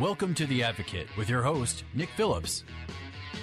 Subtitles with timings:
[0.00, 2.62] Welcome to The Advocate with your host, Nick Phillips.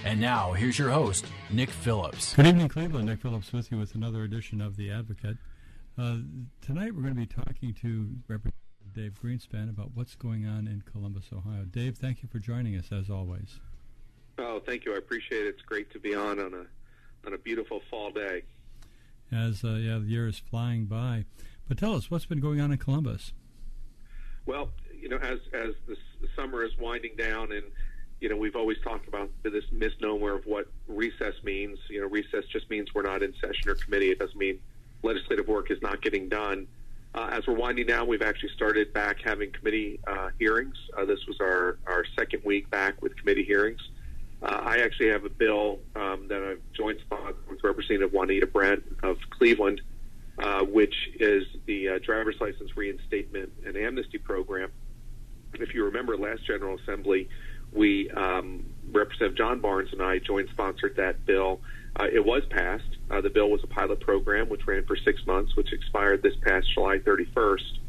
[0.05, 2.33] And now, here's your host, Nick Phillips.
[2.33, 3.07] Good evening, Cleveland.
[3.07, 5.35] Nick Phillips with you with another edition of The Advocate.
[5.97, 6.19] Uh,
[6.61, 8.53] tonight, we're going to be talking to Representative
[8.93, 11.65] Dave Greenspan about what's going on in Columbus, Ohio.
[11.69, 13.59] Dave, thank you for joining us as always.
[14.37, 14.93] Oh, thank you.
[14.93, 15.49] I appreciate it.
[15.49, 18.43] It's great to be on on a on a beautiful fall day.
[19.29, 21.25] As uh, yeah, the year is flying by.
[21.67, 23.33] But tell us what's been going on in Columbus.
[24.45, 24.69] Well,
[25.05, 25.95] you know, as as the,
[26.35, 27.63] summer is winding down, and
[28.19, 31.77] you know, we've always talked about this misnomer of what recess means.
[31.91, 34.09] You know, recess just means we're not in session or committee.
[34.09, 34.59] It doesn't mean
[35.03, 36.65] legislative work is not getting done.
[37.13, 40.75] Uh, as we're winding down, we've actually started back having committee uh, hearings.
[40.97, 43.79] Uh, this was our, our second week back with committee hearings.
[44.41, 48.83] Uh, I actually have a bill um, that I've joint sponsored with Representative Juanita Brent
[49.03, 49.81] of Cleveland,
[50.39, 54.71] uh, which is the uh, driver's license reinstatement and amnesty program.
[55.61, 57.29] If you remember, last General Assembly,
[57.71, 61.61] we um, Representative John Barnes and I joint sponsored that bill.
[61.97, 62.97] Uh, it was passed.
[63.09, 66.35] Uh, the bill was a pilot program which ran for six months, which expired this
[66.41, 67.79] past July 31st.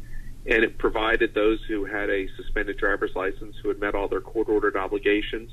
[0.45, 4.21] And it provided those who had a suspended driver's license, who had met all their
[4.21, 5.51] court ordered obligations,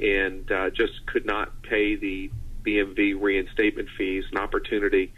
[0.00, 2.30] and uh, just could not pay the
[2.62, 5.12] BMV reinstatement fees, an opportunity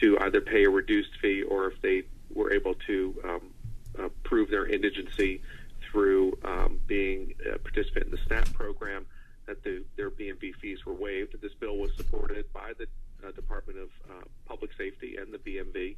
[0.00, 3.40] to either pay a reduced fee or if they were able to um,
[3.98, 5.40] uh, prove their indigency
[5.90, 9.06] through um, being a participant in the SNAP program,
[9.46, 11.40] that the, their BMV fees were waived.
[11.40, 12.86] This bill was supported by the
[13.26, 15.96] uh, Department of uh, Public Safety and the BMV.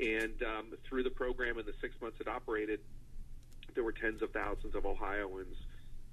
[0.00, 2.80] And um, through the program in the six months it operated,
[3.74, 5.56] there were tens of thousands of Ohioans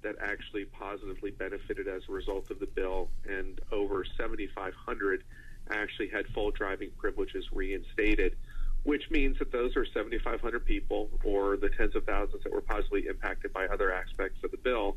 [0.02, 5.24] that actually positively benefited as a result of the bill, and over 7,500
[5.70, 8.36] actually had full driving privileges reinstated,
[8.84, 13.06] which means that those are 7,500 people, or the tens of thousands that were positively
[13.06, 14.96] impacted by other aspects of the bill,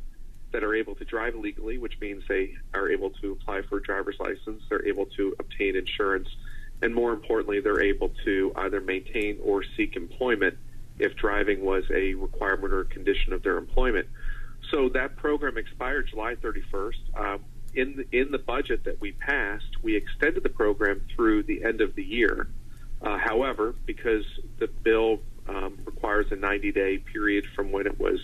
[0.52, 3.82] that are able to drive legally, which means they are able to apply for a
[3.82, 6.28] driver's license, they're able to obtain insurance,
[6.82, 10.56] and more importantly, they're able to either maintain or seek employment
[10.98, 14.06] if driving was a requirement or condition of their employment.
[14.70, 16.94] So that program expired July 31st.
[17.14, 17.40] Um,
[17.74, 21.80] in the, in the budget that we passed, we extended the program through the end
[21.80, 22.48] of the year.
[23.02, 24.24] Uh, however, because
[24.58, 28.20] the bill um, requires a 90-day period from when it was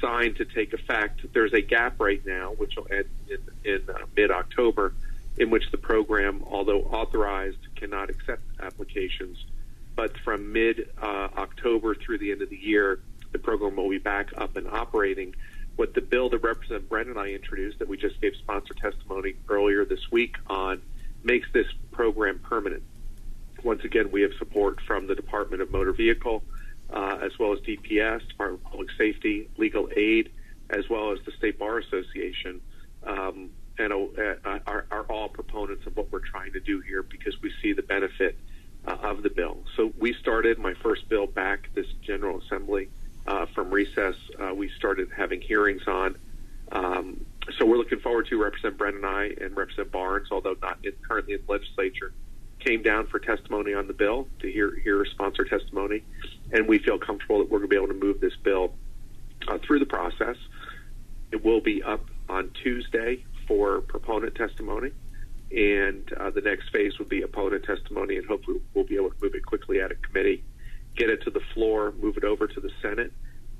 [0.00, 3.98] signed to take effect, there's a gap right now, which will end in, in uh,
[4.16, 4.94] mid-October,
[5.38, 9.44] in which the program, although authorized, cannot accept applications.
[9.96, 13.00] But from mid-October through the end of the year,
[13.32, 15.34] the program will be back up and operating
[15.76, 19.34] what the bill that Representative Brent and I introduced that we just gave sponsor testimony
[19.48, 20.82] earlier this week on
[21.22, 22.82] makes this program permanent.
[23.62, 26.42] Once again, we have support from the Department of Motor Vehicle,
[26.90, 30.30] uh, as well as DPS, Department of Public Safety, Legal Aid,
[30.70, 32.60] as well as the State Bar Association,
[33.04, 37.40] um, and uh, are, are, all proponents of what we're trying to do here because
[37.40, 38.36] we see the benefit
[38.86, 39.58] uh, of the bill.
[39.76, 42.88] So we started my first bill back this General Assembly
[43.26, 46.16] uh, from recess, uh, we started having hearings on.
[46.72, 47.24] Um,
[47.58, 50.92] so we're looking forward to Representative Brent and I and Representative Barnes, although not in,
[51.06, 52.12] currently in the legislature,
[52.60, 56.02] came down for testimony on the bill to hear hear sponsor testimony,
[56.52, 58.74] and we feel comfortable that we're going to be able to move this bill
[59.48, 60.36] uh, through the process.
[61.32, 64.92] It will be up on Tuesday for proponent testimony,
[65.50, 69.16] and uh, the next phase will be opponent testimony, and hopefully we'll be able to
[69.22, 70.42] move it quickly out of committee
[70.96, 73.12] get it to the floor, move it over to the Senate,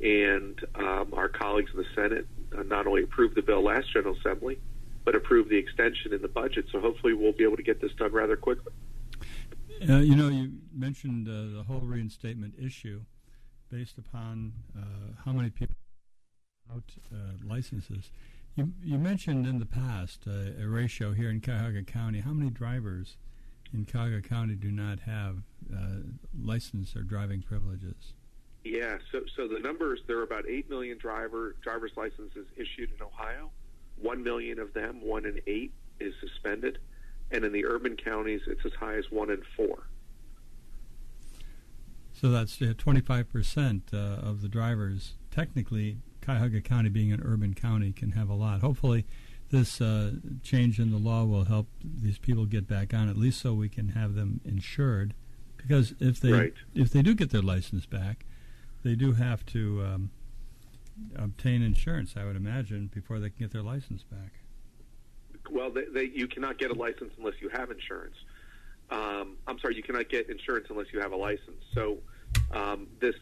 [0.03, 2.27] and um, our colleagues in the Senate
[2.57, 4.59] uh, not only approved the bill last General Assembly,
[5.05, 6.67] but approved the extension in the budget.
[6.73, 8.73] So hopefully we'll be able to get this done rather quickly.
[9.89, 11.63] Uh, you know, you mentioned uh,
[12.23, 13.03] reinstatement issue
[13.71, 14.83] based upon uh,
[15.25, 15.77] how many people
[16.73, 16.83] out
[17.13, 18.11] uh, licenses.
[18.57, 22.21] You, you mentioned in the past uh, a ratio here in Cuyahoga County.
[22.21, 23.17] How many drivers
[23.73, 25.39] in Cuyahoga County do not have
[25.73, 26.01] uh,
[26.43, 28.15] license or driving privileges?
[28.65, 33.03] Yeah, so so the numbers there are about eight million driver driver's licenses issued in
[33.03, 33.51] Ohio.
[33.97, 36.79] One million of them, one in eight, is suspended,
[37.31, 39.85] and in the urban counties, it's as high as one in four.
[42.21, 45.15] So that's 25% uh, of the drivers.
[45.31, 48.61] Technically, Cuyahoga County, being an urban county, can have a lot.
[48.61, 49.07] Hopefully,
[49.51, 50.13] this uh,
[50.43, 53.71] change in the law will help these people get back on, at least so we
[53.71, 55.15] can have them insured.
[55.57, 56.53] Because if they right.
[56.75, 58.27] if they do get their license back,
[58.83, 60.11] they do have to um,
[61.17, 62.17] obtain insurance.
[62.19, 64.33] I would imagine before they can get their license back.
[65.51, 68.17] Well, they, they, you cannot get a license unless you have insurance.
[68.91, 71.63] Um, I'm sorry, you cannot get insurance unless you have a license.
[71.75, 71.99] So
[72.53, 73.15] um, this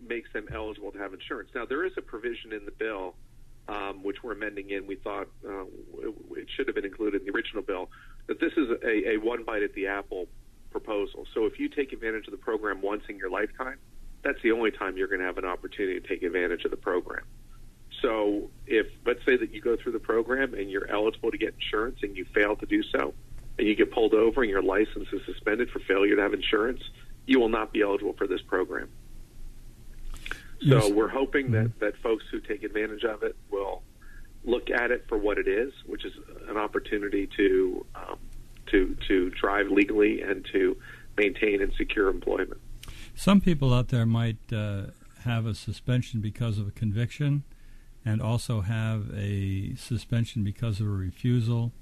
[0.00, 1.50] makes them eligible to have insurance.
[1.54, 3.14] Now, there is a provision in the bill
[3.68, 4.86] um, which we're amending in.
[4.86, 5.64] We thought uh,
[6.36, 7.90] it should have been included in the original bill
[8.26, 10.26] that this is a, a one bite at the apple
[10.70, 11.26] proposal.
[11.34, 13.78] So if you take advantage of the program once in your lifetime,
[14.22, 16.76] that's the only time you're going to have an opportunity to take advantage of the
[16.76, 17.24] program.
[18.00, 21.54] So if let's say that you go through the program and you're eligible to get
[21.54, 23.14] insurance and you fail to do so,
[23.58, 26.82] and you get pulled over and your license is suspended for failure to have insurance,
[27.26, 28.88] you will not be eligible for this program.
[30.60, 30.90] So yes.
[30.90, 31.84] we're hoping that, mm-hmm.
[31.84, 33.82] that folks who take advantage of it will
[34.44, 36.12] look at it for what it is, which is
[36.48, 38.18] an opportunity to um,
[38.66, 40.76] to to drive legally and to
[41.16, 42.60] maintain and secure employment.
[43.14, 44.86] Some people out there might uh,
[45.24, 47.42] have a suspension because of a conviction,
[48.04, 51.72] and also have a suspension because of a refusal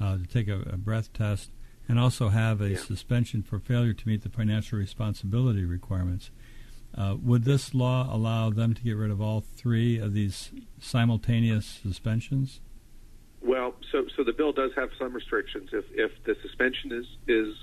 [0.00, 1.50] uh, to take a, a, breath test,
[1.88, 2.78] and also have a yeah.
[2.78, 6.30] suspension for failure to meet the financial responsibility requirements.
[6.96, 10.50] Uh, would this law allow them to get rid of all three of these
[10.80, 12.60] simultaneous suspensions?
[13.42, 15.70] Well, so so the bill does have some restrictions.
[15.72, 17.54] If if the suspension is is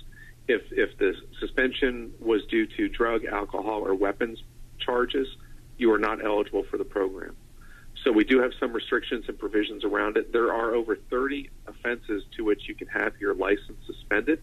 [0.48, 4.42] if if the suspension was due to drug, alcohol, or weapons
[4.78, 5.28] charges,
[5.76, 7.36] you are not eligible for the program.
[8.04, 10.32] So we do have some restrictions and provisions around it.
[10.32, 14.40] There are over 30 offenses to which you can have your license suspended.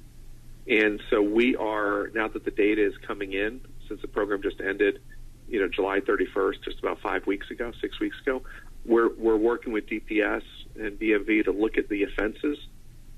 [0.67, 4.59] And so we are now that the data is coming in since the program just
[4.59, 4.99] ended,
[5.47, 8.41] you know, July 31st, just about five weeks ago, six weeks ago.
[8.85, 10.43] We're we're working with DPS
[10.75, 12.57] and DMV to look at the offenses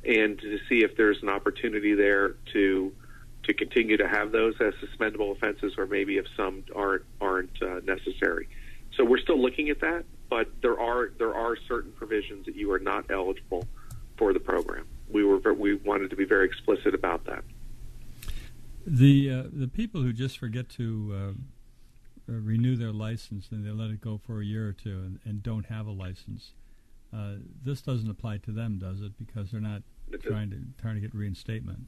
[0.05, 2.93] and to see if there's an opportunity there to
[3.43, 7.79] to continue to have those as suspendable offenses, or maybe if some aren't aren't uh,
[7.85, 8.49] necessary.
[8.95, 12.71] So we're still looking at that, but there are there are certain provisions that you
[12.71, 13.67] are not eligible
[14.17, 14.87] for the program.
[15.09, 17.43] We were we wanted to be very explicit about that.
[18.85, 23.71] The uh, the people who just forget to uh, uh, renew their license and they
[23.71, 26.51] let it go for a year or two and, and don't have a license,
[27.13, 29.13] uh, this doesn't apply to them, does it?
[29.17, 31.79] Because they're not it trying to trying to get reinstatement.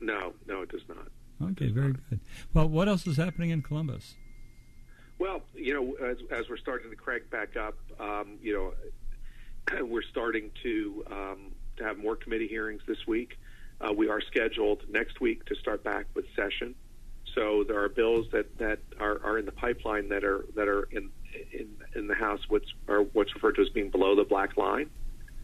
[0.00, 1.08] No, no, it does not.
[1.50, 2.10] Okay, very not.
[2.10, 2.20] good.
[2.52, 4.14] Well, what else is happening in Columbus?
[5.18, 10.02] Well, you know, as, as we're starting to crank back up, um, you know, we're
[10.02, 13.38] starting to um, to have more committee hearings this week.
[13.80, 16.74] Uh, we are scheduled next week to start back with session.
[17.34, 20.84] So there are bills that, that are, are in the pipeline that are that are
[20.92, 21.10] in
[21.52, 24.88] in, in the House what's are what's referred to as being below the black line,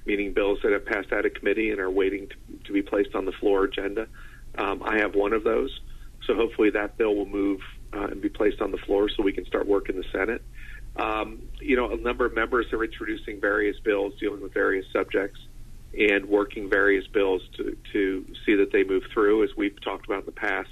[0.06, 2.34] meaning bills that have passed out of committee and are waiting to,
[2.64, 4.06] to be placed on the floor agenda.
[4.56, 5.80] Um, I have one of those,
[6.26, 7.60] so hopefully that bill will move
[7.92, 10.42] uh, and be placed on the floor so we can start work in the Senate.
[10.96, 15.38] Um, you know, a number of members are introducing various bills dealing with various subjects
[15.96, 19.44] and working various bills to, to see that they move through.
[19.44, 20.70] As we've talked about in the past,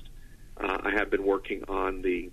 [0.56, 2.30] uh, I have been working on the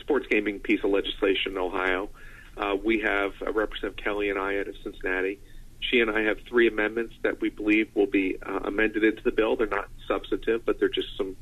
[0.00, 2.10] sports gaming piece of legislation in Ohio.
[2.56, 5.38] Uh, we have uh, Representative Kelly and I out of Cincinnati.
[5.80, 9.30] She and I have three amendments that we believe will be uh, amended into the
[9.30, 9.56] bill.
[9.56, 11.36] They're not substantive, but they're just some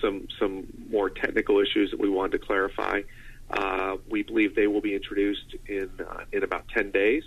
[0.00, 3.02] some some more technical issues that we wanted to clarify.
[3.50, 7.22] Uh, we believe they will be introduced in uh, in about ten days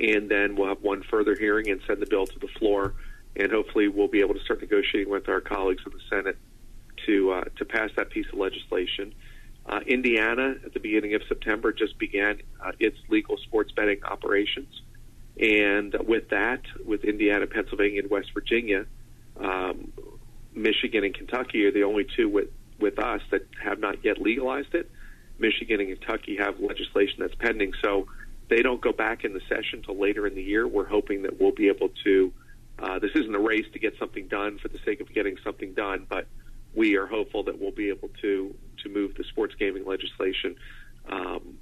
[0.00, 2.94] and then we'll have one further hearing and send the bill to the floor,
[3.36, 6.38] and hopefully we'll be able to start negotiating with our colleagues in the Senate
[7.06, 9.14] to uh, to pass that piece of legislation.
[9.66, 14.80] Uh, Indiana, at the beginning of September, just began uh, its legal sports betting operations,
[15.38, 18.86] and with that, with Indiana, Pennsylvania, and West Virginia,
[19.38, 19.92] um,
[20.54, 24.74] Michigan and Kentucky are the only two with with us that have not yet legalized
[24.74, 24.90] it.
[25.38, 28.06] Michigan and Kentucky have legislation that's pending, so
[28.48, 30.66] they don't go back in the session until later in the year.
[30.66, 32.32] We're hoping that we'll be able to.
[32.78, 35.74] Uh, this isn't a race to get something done for the sake of getting something
[35.74, 36.26] done, but
[36.74, 40.56] we are hopeful that we'll be able to to move the sports gaming legislation
[41.10, 41.58] um,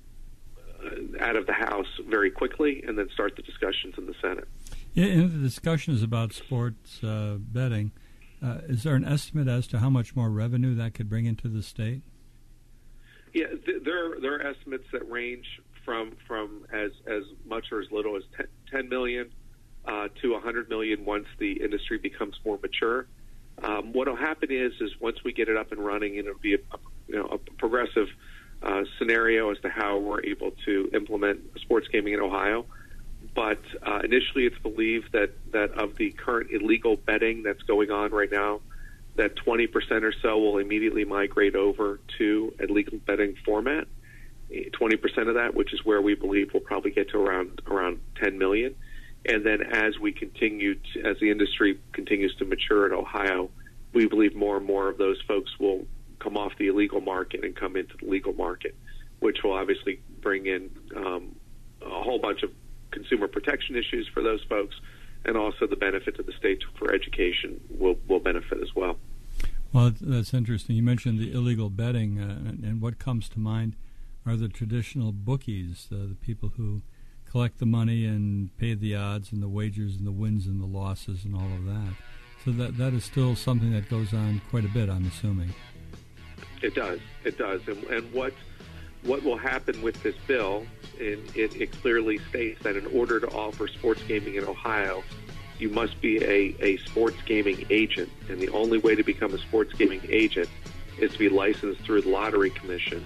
[0.85, 4.47] uh, out of the House very quickly, and then start the discussions in the Senate.
[4.95, 7.92] Yeah, and the discussion is about sports uh, betting.
[8.42, 11.49] Uh, is there an estimate as to how much more revenue that could bring into
[11.49, 12.02] the state?
[13.35, 15.47] Yeah, th- there there are estimates that range
[15.85, 19.30] from from as as much or as little as 10, 10 million
[19.85, 23.07] uh, to 100 million once the industry becomes more mature.
[23.62, 26.40] Um, what will happen is is once we get it up and running, and it'll
[26.40, 26.59] be a,
[27.09, 28.09] you know a progressive
[28.62, 32.66] uh, scenario as to how we're able to implement sports gaming in Ohio.
[33.38, 38.11] But uh, initially, it's believed that that of the current illegal betting that's going on
[38.11, 38.62] right now,
[39.14, 39.68] that 20%
[40.02, 43.87] or so will immediately migrate over to a legal betting format.
[44.50, 48.38] 20% of that, which is where we believe we'll probably get to around around 10
[48.38, 48.75] million.
[49.25, 53.50] And then as we continue, to, as the industry continues to mature in Ohio,
[53.92, 55.87] we believe more and more of those folks will
[56.18, 58.75] come off the illegal market and come into the legal market,
[59.21, 61.37] which will obviously bring in um,
[61.80, 62.50] a whole bunch of
[62.90, 64.76] consumer protection issues for those folks,
[65.25, 68.97] and also the benefit to the state for education will will benefit as well.
[69.73, 70.76] Well, that's interesting.
[70.76, 73.76] You mentioned the illegal betting, uh, and, and, what comes to mind
[74.25, 76.80] are the traditional bookies, uh, the people who
[77.30, 80.66] collect the money and pay the odds and the wagers and the wins and the
[80.66, 81.92] losses and all of that.
[82.45, 85.54] So that that is still something that goes on quite a bit, I'm assuming.
[86.62, 87.00] It does.
[87.25, 87.61] It does.
[87.68, 88.33] And, and what
[89.02, 90.67] what will happen with this bill?
[90.99, 95.02] And it, it clearly states that in order to offer sports gaming in Ohio,
[95.59, 98.11] you must be a, a sports gaming agent.
[98.28, 100.49] And the only way to become a sports gaming agent
[100.99, 103.05] is to be licensed through the Lottery Commission.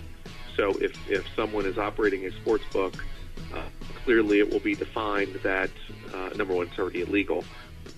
[0.57, 2.95] So if, if someone is operating a sports book,
[3.55, 3.63] uh,
[4.05, 5.71] clearly it will be defined that,
[6.13, 7.45] uh, number one, it's already illegal,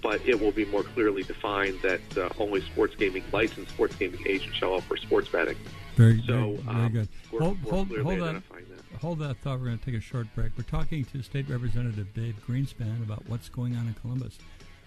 [0.03, 4.21] but it will be more clearly defined that uh, only sports gaming licensed sports gaming
[4.27, 5.57] agents shall offer sports betting.
[5.97, 7.09] Very, so, very, very um, good.
[7.31, 9.01] We're, hold, we're hold, hold that, that.
[9.01, 9.61] hold that thought.
[9.61, 10.53] We're going to take a short break.
[10.59, 14.39] We're talking to State Representative Dave Greenspan about what's going on in Columbus.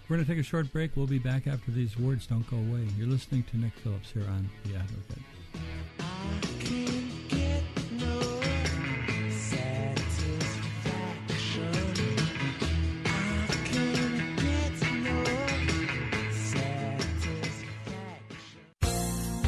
[0.08, 0.92] We're going to take a short break.
[0.96, 2.26] We'll be back after these words.
[2.26, 2.86] Don't go away.
[2.98, 5.22] You're listening to Nick Phillips here on The Advocate.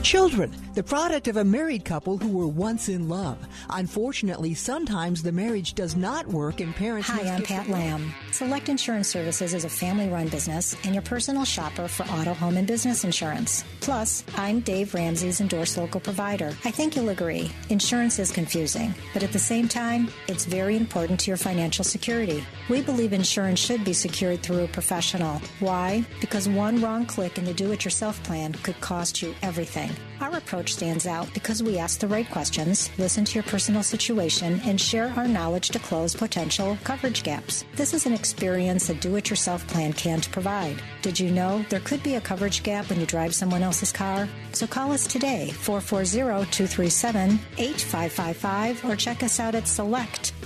[0.02, 3.38] Children, the product of a married couple who were once in love.
[3.70, 7.08] Unfortunately, sometimes the marriage does not work and parents.
[7.08, 8.14] Hi, I'm Pat Lamb.
[8.30, 12.56] Select Insurance Services is a family run business and your personal shopper for auto, home,
[12.56, 13.64] and business insurance.
[13.80, 16.54] Plus, I'm Dave Ramsey's endorsed local provider.
[16.64, 17.50] I think you'll agree.
[17.68, 22.44] Insurance is confusing, but at the same time, it's very important to your financial security.
[22.68, 25.40] We believe insurance should be secured through a professional.
[25.58, 26.04] Why?
[26.20, 29.90] Because one wrong click in the do it yourself plan could cost you everything.
[30.20, 34.60] Our approach stands out because we ask the right questions, listen to your personal situation,
[34.64, 37.64] and share our knowledge to close potential coverage gaps.
[37.74, 40.82] This is an experience a do it yourself plan can't provide.
[41.00, 44.28] Did you know there could be a coverage gap when you drive someone else's car?
[44.52, 50.39] So call us today, 440 237 8555, or check us out at selectinsservice.com.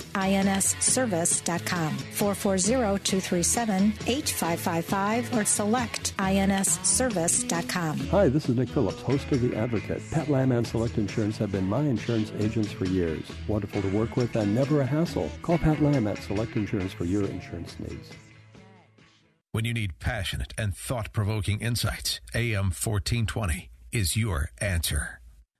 [2.13, 7.99] 440 237 8555 or selectinsservice.com.
[8.07, 10.01] Hi, this is Nick Phillips, host of The Advocate.
[10.11, 13.25] Pat Lamb and Select Insurance have been my insurance agents for years.
[13.49, 15.29] Wonderful to work with and never a hassle.
[15.41, 18.09] Call Pat Lamb at Select Insurance for your insurance needs.
[19.51, 25.19] When you need passionate and thought provoking insights, AM 1420 is your answer.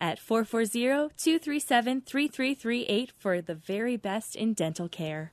[0.00, 5.32] at 440-237-3338 for the very best in dental care.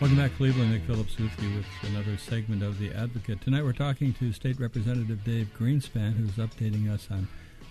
[0.00, 0.72] Welcome back, Cleveland.
[0.72, 3.40] Nick Phillips with you with another segment of The Advocate.
[3.40, 7.28] Tonight we're talking to State Representative Dave Greenspan, who's updating us on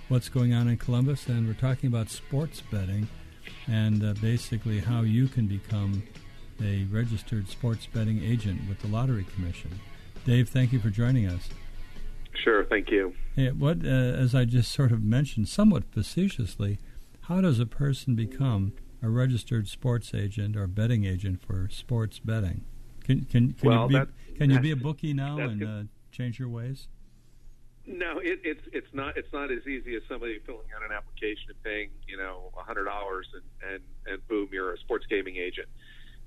[0.07, 3.09] what's going on in Columbus, and we're talking about sports betting
[3.67, 6.01] and uh, basically how you can become
[6.63, 9.81] a registered sports betting agent with the Lottery Commission.
[10.25, 11.49] Dave, thank you for joining us.
[12.41, 13.13] Sure, thank you.
[13.35, 16.79] Hey, what, uh, as I just sort of mentioned, somewhat facetiously,
[17.23, 18.71] how does a person become
[19.03, 22.63] a registered sports agent or betting agent for sports betting.
[23.03, 24.07] Can can, can well, you be that,
[24.37, 26.87] can you be a bookie now and uh, change your ways?
[27.85, 31.49] No, it, it's it's not it's not as easy as somebody filling out an application
[31.49, 35.35] and paying you know a hundred dollars and, and and boom you're a sports gaming
[35.35, 35.67] agent.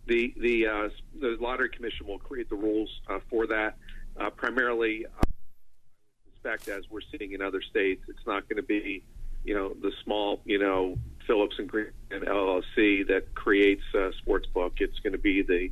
[0.06, 3.78] The the uh, the lottery commission will create the rules uh, for that.
[4.20, 8.62] Uh, primarily, uh, I suspect as we're seeing in other states, it's not going to
[8.62, 9.02] be
[9.44, 14.74] you know the small you know Phillips and Green LLC that creates a sports book.
[14.78, 15.70] It's going to be the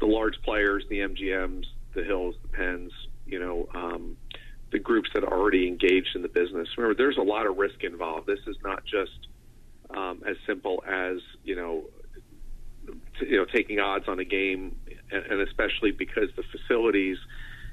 [0.00, 2.92] the large players, the MGMs, the Hills, the Penns,
[3.26, 3.68] you know.
[3.74, 4.16] Um,
[4.72, 6.66] the groups that are already engaged in the business.
[6.76, 8.26] Remember, there's a lot of risk involved.
[8.26, 9.28] This is not just
[9.94, 11.84] um, as simple as you know,
[13.20, 14.74] t- you know, taking odds on a game,
[15.10, 17.18] and, and especially because the facilities.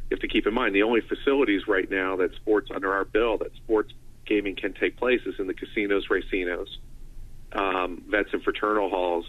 [0.10, 3.06] You have to keep in mind the only facilities right now that sports under our
[3.06, 3.94] bill that sports
[4.26, 6.66] gaming can take place is in the casinos, racinos,
[7.54, 9.26] um, vets and fraternal halls,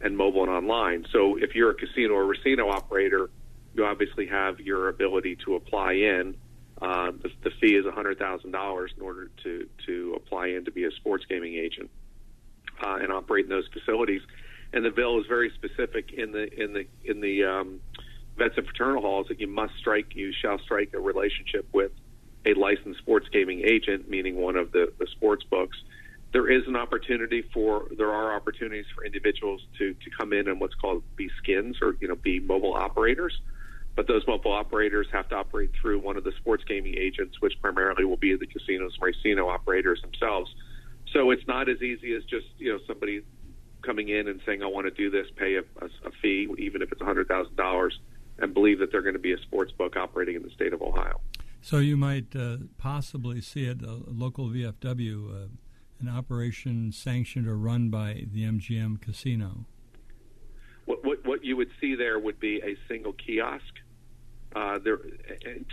[0.00, 1.06] and mobile and online.
[1.12, 3.30] So if you're a casino or racino operator,
[3.74, 6.34] you obviously have your ability to apply in
[6.80, 10.90] uh, the, the fee is $100,000 in order to, to apply in to be a
[10.92, 11.90] sports gaming agent
[12.82, 14.22] uh, and operate in those facilities.
[14.72, 17.80] And the bill is very specific in the in the in the um,
[18.38, 21.90] vets and fraternal halls that you must strike, you shall strike a relationship with
[22.46, 25.76] a licensed sports gaming agent, meaning one of the, the sports books.
[26.32, 30.60] There is an opportunity for there are opportunities for individuals to to come in and
[30.60, 33.40] what's called be skins or you know be mobile operators
[33.96, 37.54] but those mobile operators have to operate through one of the sports gaming agents, which
[37.60, 40.54] primarily will be the casinos racino operators themselves.
[41.12, 43.22] So it's not as easy as just you know somebody
[43.82, 46.82] coming in and saying I want to do this, pay a, a, a fee, even
[46.82, 47.98] if it's hundred thousand dollars,
[48.38, 50.82] and believe that they're going to be a sports book operating in the state of
[50.82, 51.20] Ohio.
[51.60, 55.48] So you might uh, possibly see it a local VFW, uh,
[56.00, 59.66] an operation sanctioned or run by the MGM casino.
[60.86, 63.74] What, what, what you would see there would be a single kiosk
[64.56, 64.98] uh, there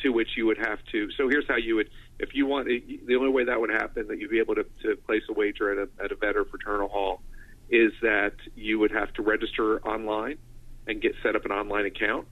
[0.03, 1.09] to which you would have to.
[1.17, 4.19] So here's how you would, if you want, the only way that would happen that
[4.19, 6.87] you'd be able to, to place a wager at a, at a vet or fraternal
[6.87, 7.21] hall
[7.69, 10.37] is that you would have to register online
[10.87, 12.27] and get set up an online account,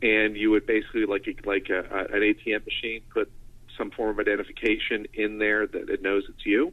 [0.00, 3.30] and you would basically like a, like a, a, an ATM machine put
[3.76, 6.72] some form of identification in there that it knows it's you.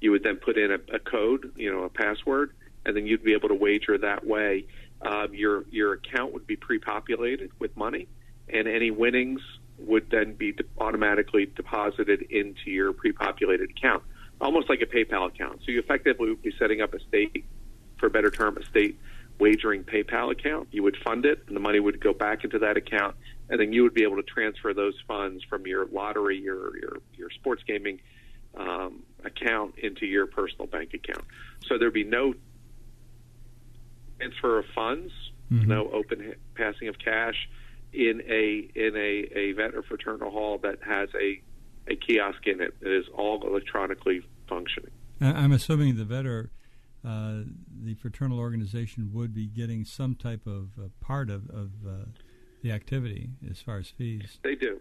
[0.00, 2.52] You would then put in a, a code, you know, a password,
[2.84, 4.66] and then you'd be able to wager that way.
[5.02, 8.08] Um, your your account would be pre-populated with money,
[8.48, 9.40] and any winnings
[9.78, 14.02] would then be de- automatically deposited into your pre-populated account,
[14.40, 15.60] almost like a PayPal account.
[15.64, 17.44] So you effectively would be setting up a state,
[17.98, 18.98] for a better term, a state
[19.38, 20.68] wagering PayPal account.
[20.70, 23.16] You would fund it, and the money would go back into that account,
[23.48, 26.96] and then you would be able to transfer those funds from your lottery, your your,
[27.16, 28.00] your sports gaming
[28.56, 31.24] um, account into your personal bank account.
[31.66, 32.34] So there'd be no
[34.18, 35.12] transfer of funds,
[35.50, 35.68] mm-hmm.
[35.68, 37.48] no open passing of cash
[37.92, 41.42] in a in a, a vet or fraternal hall that has a
[41.90, 44.92] a kiosk in it that is all electronically functioning.
[45.20, 46.50] I'm assuming the vet or
[47.04, 47.42] uh,
[47.82, 52.04] the fraternal organization would be getting some type of uh, part of, of uh,
[52.62, 54.38] the activity as far as fees.
[54.42, 54.80] They do.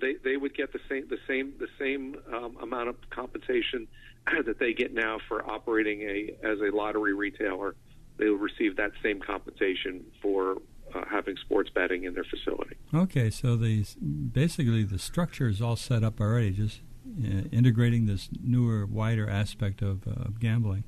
[0.00, 3.86] They they would get the same the same the same um, amount of compensation
[4.46, 7.74] that they get now for operating a as a lottery retailer.
[8.18, 10.56] They will receive that same compensation for
[10.94, 12.76] uh, having sports betting in their facility.
[12.92, 13.84] Okay, so the
[14.32, 19.82] basically the structure is all set up already, just uh, integrating this newer, wider aspect
[19.82, 20.84] of uh, gambling.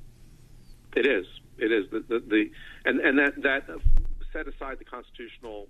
[0.95, 1.25] It is.
[1.57, 2.51] It is the, the, the
[2.85, 3.63] and and that that
[4.33, 5.67] set aside the constitutional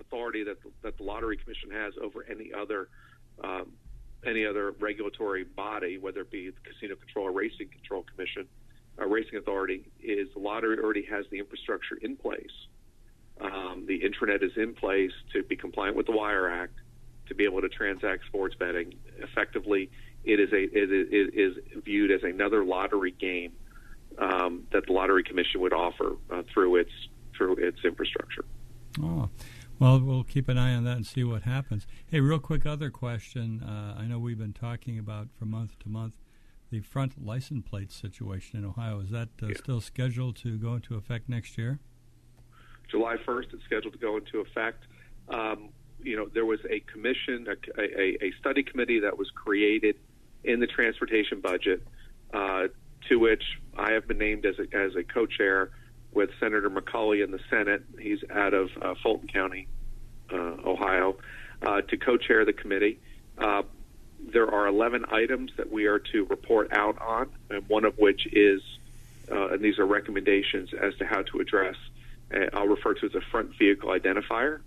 [0.00, 2.88] authority that the, that the lottery commission has over any other
[3.42, 3.72] um,
[4.26, 8.46] any other regulatory body, whether it be the casino control or racing control commission,
[8.96, 12.66] a racing authority, is the lottery already has the infrastructure in place
[13.40, 16.74] um, the intranet is in place to be compliant with the Wire Act
[17.28, 19.90] to be able to transact sports betting effectively.
[20.24, 23.52] It is a it is, it is viewed as another lottery game
[24.18, 26.92] um, that the lottery commission would offer uh, through its
[27.36, 28.44] through its infrastructure.
[29.02, 29.28] Oh.
[29.78, 31.86] Well, we'll keep an eye on that and see what happens.
[32.06, 33.62] Hey, real quick, other question.
[33.62, 36.14] Uh, I know we've been talking about from month to month
[36.70, 39.00] the front license plate situation in Ohio.
[39.00, 39.54] Is that uh, yeah.
[39.56, 41.80] still scheduled to go into effect next year?
[42.88, 44.84] July 1st, it's scheduled to go into effect.
[45.28, 45.70] Um,
[46.02, 49.96] you know, there was a commission, a, a, a, study committee that was created
[50.44, 51.86] in the transportation budget,
[52.32, 52.68] uh,
[53.08, 53.42] to which
[53.76, 55.70] I have been named as a, as a co-chair
[56.14, 57.82] with Senator McColley in the Senate.
[57.98, 59.66] He's out of uh, Fulton County,
[60.32, 61.16] uh, Ohio,
[61.62, 63.00] uh, to co-chair the committee.
[63.36, 63.62] Uh,
[64.32, 68.26] there are 11 items that we are to report out on, and one of which
[68.32, 68.62] is,
[69.30, 71.76] uh, and these are recommendations as to how to address
[72.34, 74.60] uh, I'll refer to as a front vehicle identifier.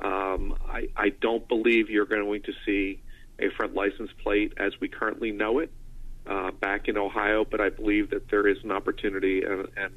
[0.00, 3.00] Um, I, I don't believe you're going to see
[3.38, 5.70] a front license plate as we currently know it
[6.60, 9.92] back in Ohio, but I believe that there is an opportunity, and and,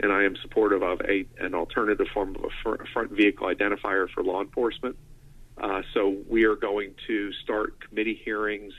[0.00, 4.08] and I am supportive of a an alternative form of a fr- front vehicle identifier
[4.10, 4.96] for law enforcement.
[5.58, 8.74] Uh, so we are going to start committee hearings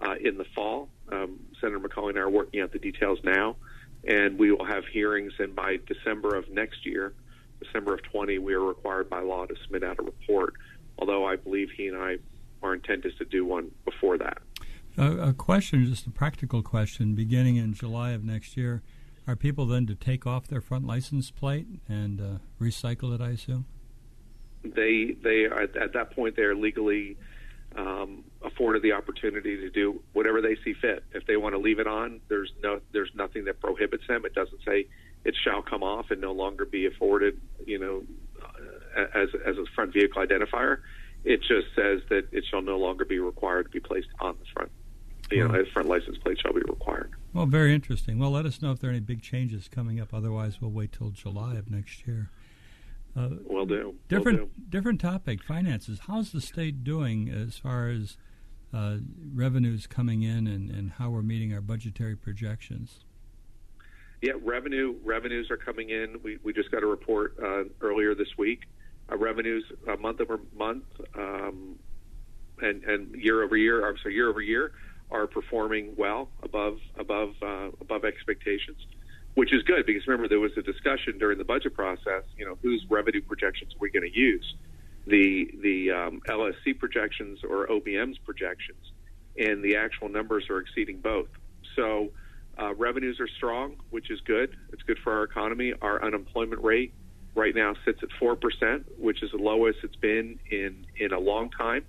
[0.00, 0.88] uh, in the fall.
[1.10, 3.56] Um, Senator McColley and I are working out the details now,
[4.06, 5.34] and we will have hearings.
[5.38, 7.12] And by December of next year,
[7.60, 10.54] December of 20, we are required by law to submit out a report.
[10.98, 12.16] Although I believe he and I,
[12.62, 14.38] our intent is to do one before that.
[14.96, 17.14] a question, just a practical question.
[17.14, 18.82] Beginning in July of next year,
[19.26, 23.20] are people then to take off their front license plate and uh, recycle it?
[23.20, 23.66] I assume.
[24.62, 27.16] They they are, at that point they are legally
[27.76, 31.04] um, afforded the opportunity to do whatever they see fit.
[31.12, 34.24] If they want to leave it on, there's no there's nothing that prohibits them.
[34.24, 34.86] It doesn't say
[35.24, 38.02] it shall come off and no longer be afforded, you know,
[38.42, 40.78] uh, as as a front vehicle identifier.
[41.24, 44.44] It just says that it shall no longer be required to be placed on the
[44.52, 44.70] front.
[45.30, 47.10] You know, a front license plate shall be required.
[47.34, 48.20] Well, very interesting.
[48.20, 50.14] Well, let us know if there are any big changes coming up.
[50.14, 52.30] Otherwise, we'll wait till July of next year.
[53.16, 53.96] Uh, will do.
[54.08, 54.52] Different will do.
[54.68, 55.42] different topic.
[55.42, 55.98] Finances.
[56.06, 58.16] How's the state doing as far as
[58.72, 58.98] uh,
[59.34, 63.00] revenues coming in and, and how we're meeting our budgetary projections?
[64.22, 66.20] Yeah, revenue revenues are coming in.
[66.22, 68.62] We we just got a report uh, earlier this week.
[69.10, 70.84] Uh, revenues uh, month over month
[71.18, 71.80] um,
[72.62, 73.86] and and year over year.
[73.88, 74.72] I'm sorry, year over year
[75.14, 78.78] are performing well above above uh, above expectations,
[79.34, 82.24] which is good because remember there was a discussion during the budget process.
[82.36, 84.54] You know, whose revenue projections we're going to use?
[85.06, 88.90] The the um, LSC projections or OBM's projections,
[89.38, 91.28] and the actual numbers are exceeding both.
[91.76, 92.10] So
[92.60, 94.56] uh, revenues are strong, which is good.
[94.72, 95.74] It's good for our economy.
[95.80, 96.92] Our unemployment rate
[97.36, 101.20] right now sits at four percent, which is the lowest it's been in in a
[101.20, 101.84] long time.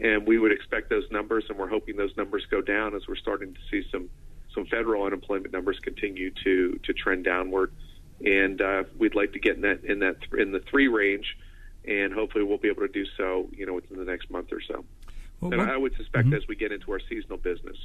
[0.00, 3.16] And we would expect those numbers, and we're hoping those numbers go down as we're
[3.16, 4.08] starting to see some
[4.54, 7.72] some federal unemployment numbers continue to to trend downward.
[8.24, 11.36] And uh, we'd like to get in that in that in the three range,
[11.84, 14.60] and hopefully we'll be able to do so, you know, within the next month or
[14.60, 14.84] so.
[15.40, 16.36] Well, and what- I would suspect Mhm.
[16.36, 17.76] as we get into our seasonal business,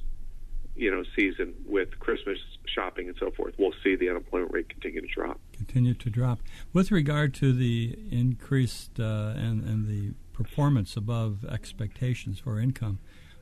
[0.75, 5.01] you know, season with Christmas shopping and so forth, we'll see the unemployment rate continue
[5.01, 5.39] to drop.
[5.51, 6.41] continue to drop.
[6.73, 12.99] With regard to the increased uh, and, and the performance above expectations for income,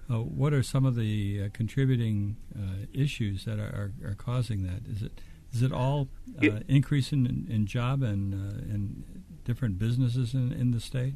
[0.10, 4.64] uh, what are some of the uh, contributing uh, issues that are, are, are causing
[4.64, 4.82] that?
[4.88, 5.22] Is it
[5.54, 6.08] is it all
[6.42, 9.04] uh, increase in, in job and uh, in
[9.44, 11.16] different businesses in, in the state?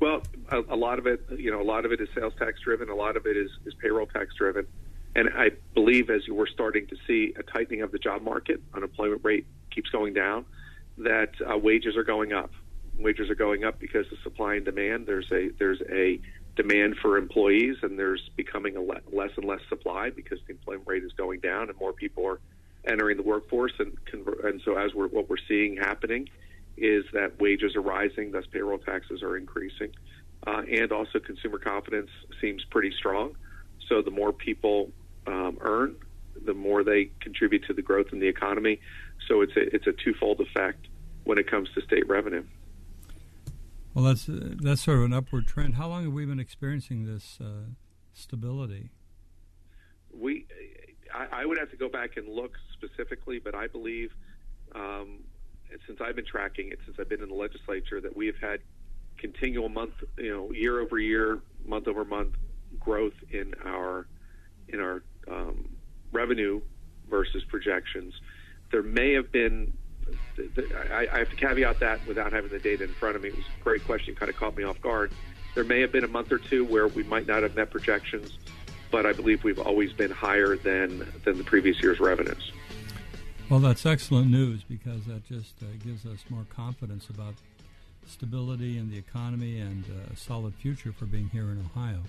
[0.00, 2.60] Well, a, a lot of it, you know, a lot of it is sales tax
[2.60, 2.88] driven.
[2.88, 4.66] A lot of it is, is payroll tax driven.
[5.14, 9.22] And I believe as we're starting to see a tightening of the job market, unemployment
[9.22, 10.46] rate keeps going down,
[10.98, 12.52] that uh, wages are going up.
[13.02, 15.06] Wages are going up because of supply and demand.
[15.06, 16.20] There's a there's a
[16.56, 20.86] demand for employees, and there's becoming a le- less and less supply because the employment
[20.86, 22.40] rate is going down, and more people are
[22.86, 23.72] entering the workforce.
[23.78, 26.28] And conver- and so as we're what we're seeing happening
[26.76, 29.90] is that wages are rising, thus payroll taxes are increasing,
[30.46, 32.10] uh, and also consumer confidence
[32.40, 33.32] seems pretty strong.
[33.88, 34.90] So the more people
[35.26, 35.96] um, earn,
[36.44, 38.80] the more they contribute to the growth in the economy.
[39.28, 40.86] So it's a it's a twofold effect
[41.24, 42.44] when it comes to state revenue.
[43.94, 45.74] Well, that's uh, that's sort of an upward trend.
[45.74, 47.70] How long have we been experiencing this uh,
[48.12, 48.90] stability?
[50.16, 50.46] We,
[51.12, 54.12] I, I would have to go back and look specifically, but I believe
[54.74, 55.20] um,
[55.86, 58.60] since I've been tracking it, since I've been in the legislature, that we have had
[59.18, 62.34] continual month, you know, year over year, month over month
[62.78, 64.06] growth in our
[64.68, 65.68] in our um,
[66.12, 66.60] revenue
[67.08, 68.14] versus projections.
[68.70, 69.72] There may have been.
[70.92, 73.28] I, have to caveat that without having the data in front of me.
[73.28, 75.12] It was a great question, kind of caught me off guard.
[75.54, 78.38] There may have been a month or two where we might not have met projections,
[78.90, 82.52] but I believe we've always been higher than than the previous year's revenues.
[83.48, 87.34] Well, that's excellent news because that just uh, gives us more confidence about
[88.06, 92.00] stability in the economy and uh, a solid future for being here in Ohio.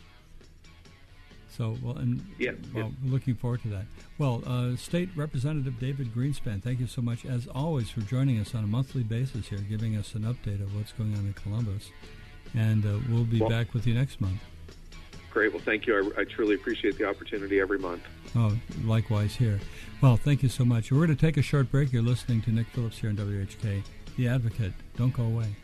[1.55, 3.85] So, well, and Yeah, well, looking forward to that.
[4.17, 8.55] Well, uh, State Representative David Greenspan, thank you so much, as always, for joining us
[8.55, 11.91] on a monthly basis here, giving us an update of what's going on in Columbus.
[12.55, 14.39] And uh, we'll be Well- back with you next month.
[15.31, 15.53] Great.
[15.53, 16.11] Well, thank you.
[16.17, 18.01] I, I truly appreciate the opportunity every month.
[18.35, 19.61] Oh, likewise here.
[20.01, 20.91] Well, thank you so much.
[20.91, 21.93] We're going to take a short break.
[21.93, 23.81] You're listening to Nick Phillips here on WHK,
[24.17, 24.73] The Advocate.
[24.97, 25.55] Don't go away.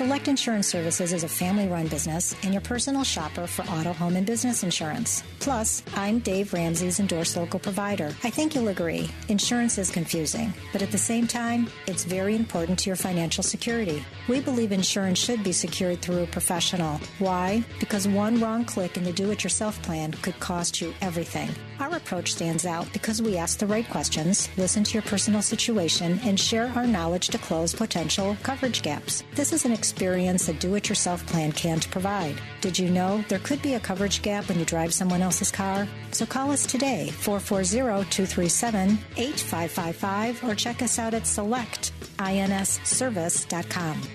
[0.00, 4.16] Select Insurance Services is a family run business and your personal shopper for auto, home,
[4.16, 5.22] and business insurance.
[5.40, 8.06] Plus, I'm Dave Ramsey's endorsed local provider.
[8.24, 12.78] I think you'll agree, insurance is confusing, but at the same time, it's very important
[12.78, 14.02] to your financial security.
[14.26, 16.98] We believe insurance should be secured through a professional.
[17.18, 17.62] Why?
[17.78, 21.50] Because one wrong click in the do it yourself plan could cost you everything.
[21.80, 26.20] Our approach stands out because we ask the right questions, listen to your personal situation,
[26.24, 29.24] and share our knowledge to close potential coverage gaps.
[29.34, 32.38] This is an experience a do it yourself plan can't provide.
[32.60, 35.88] Did you know there could be a coverage gap when you drive someone else's car?
[36.12, 41.89] So call us today, 440 237 8555, or check us out at selectinsservice.com.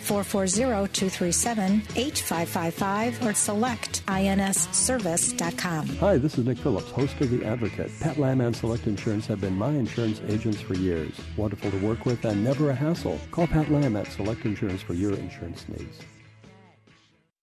[0.01, 5.87] 440 237 8555 or selectinsservice.com.
[5.97, 7.91] Hi, this is Nick Phillips, host of The Advocate.
[7.99, 11.19] Pat Lamb and Select Insurance have been my insurance agents for years.
[11.35, 13.19] Wonderful to work with and never a hassle.
[13.31, 15.97] Call Pat Lamb at Select Insurance for your insurance needs.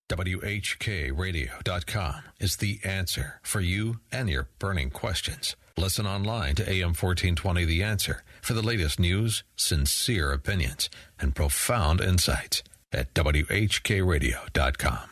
[0.08, 5.56] WHKRadio.com is the answer for you and your burning questions.
[5.76, 12.00] Listen online to AM 1420 The Answer for the latest news, sincere opinions, and profound
[12.00, 15.11] insights at WHKRadio.com.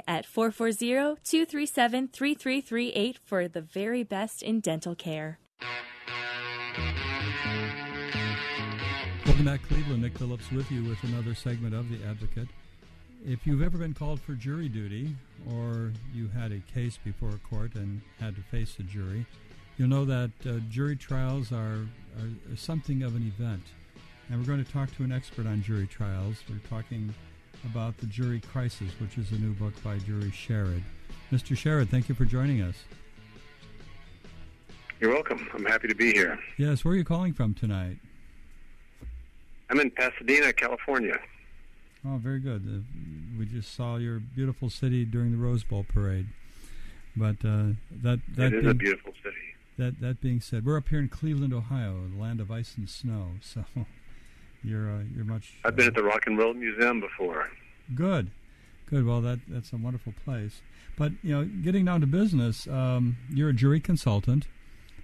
[0.07, 5.39] at 440-237-3338 for the very best in dental care.
[9.25, 10.01] Welcome back, Cleveland.
[10.01, 12.47] Nick Phillips with you with another segment of The Advocate.
[13.25, 15.15] If you've ever been called for jury duty
[15.49, 19.25] or you had a case before a court and had to face a jury,
[19.77, 21.85] you'll know that uh, jury trials are,
[22.19, 23.63] are something of an event.
[24.29, 26.37] And we're going to talk to an expert on jury trials.
[26.49, 27.13] We're talking
[27.65, 30.81] about the jury crisis, which is a new book by Drury Sherrod.
[31.31, 31.55] Mr.
[31.55, 32.75] Sherrod, thank you for joining us.
[34.99, 35.47] You're welcome.
[35.53, 36.39] I'm happy to be here.
[36.57, 37.97] Yes, where are you calling from tonight?
[39.69, 41.17] I'm in Pasadena, California.
[42.05, 42.63] Oh, very good.
[42.67, 46.27] Uh, we just saw your beautiful city during the Rose Bowl parade.
[47.15, 49.35] But uh, that that it is being, a beautiful city.
[49.77, 52.89] That that being said, we're up here in Cleveland, Ohio, the land of ice and
[52.89, 53.31] snow.
[53.41, 53.63] So
[54.63, 55.53] you're uh, you're much.
[55.65, 57.49] I've been at the Rock and Roll Museum before.
[57.93, 58.31] Good,
[58.89, 59.05] good.
[59.05, 60.61] Well, that that's a wonderful place.
[60.97, 64.47] But you know, getting down to business, um, you're a jury consultant,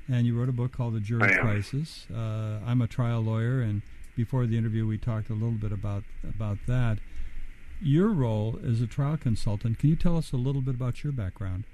[0.07, 2.07] and you wrote a book called The Jury Crisis.
[2.13, 3.81] Uh, I'm a trial lawyer, and
[4.15, 6.99] before the interview, we talked a little bit about about that.
[7.79, 9.77] Your role as a trial consultant.
[9.77, 11.65] Can you tell us a little bit about your background?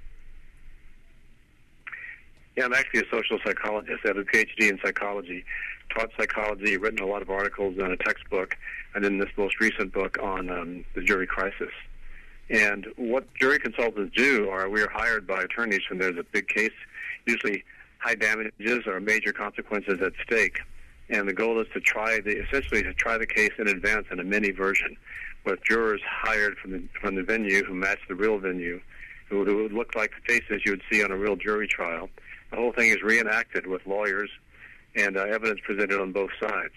[2.56, 4.00] Yeah, I'm actually a social psychologist.
[4.04, 5.44] I have a PhD in psychology,
[5.90, 8.56] taught psychology, written a lot of articles on a textbook,
[8.94, 11.70] and then this most recent book on um, the jury crisis.
[12.50, 16.48] And what jury consultants do are we are hired by attorneys when there's a big
[16.48, 16.72] case,
[17.26, 17.64] usually
[17.98, 20.60] high damages or major consequences at stake.
[21.08, 24.20] And the goal is to try the essentially to try the case in advance in
[24.20, 24.96] a mini version,
[25.44, 28.80] with jurors hired from the from the venue who match the real venue,
[29.28, 32.08] who, who look like the faces you would see on a real jury trial.
[32.50, 34.30] The whole thing is reenacted with lawyers
[34.96, 36.74] and uh, evidence presented on both sides.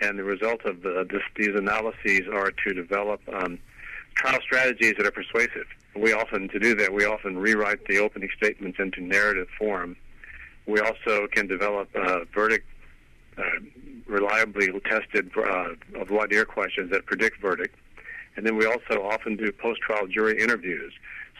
[0.00, 3.58] And the result of the, this, these analyses are to develop um,
[4.14, 5.66] trial strategies that are persuasive.
[5.96, 9.96] We often, to do that, we often rewrite the opening statements into narrative form.
[10.66, 12.66] We also can develop uh, verdict,
[13.38, 13.42] uh,
[14.06, 15.74] reliably tested uh,
[16.04, 17.76] voir dire questions that predict verdict.
[18.36, 20.92] And then we also often do post-trial jury interviews.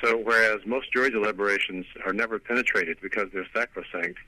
[0.03, 4.19] So whereas most jury deliberations are never penetrated because they're sacrosanct,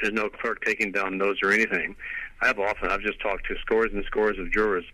[0.00, 1.96] there's no clerk taking down notes or anything.
[2.42, 4.84] I have often, I've just talked to scores and scores of jurors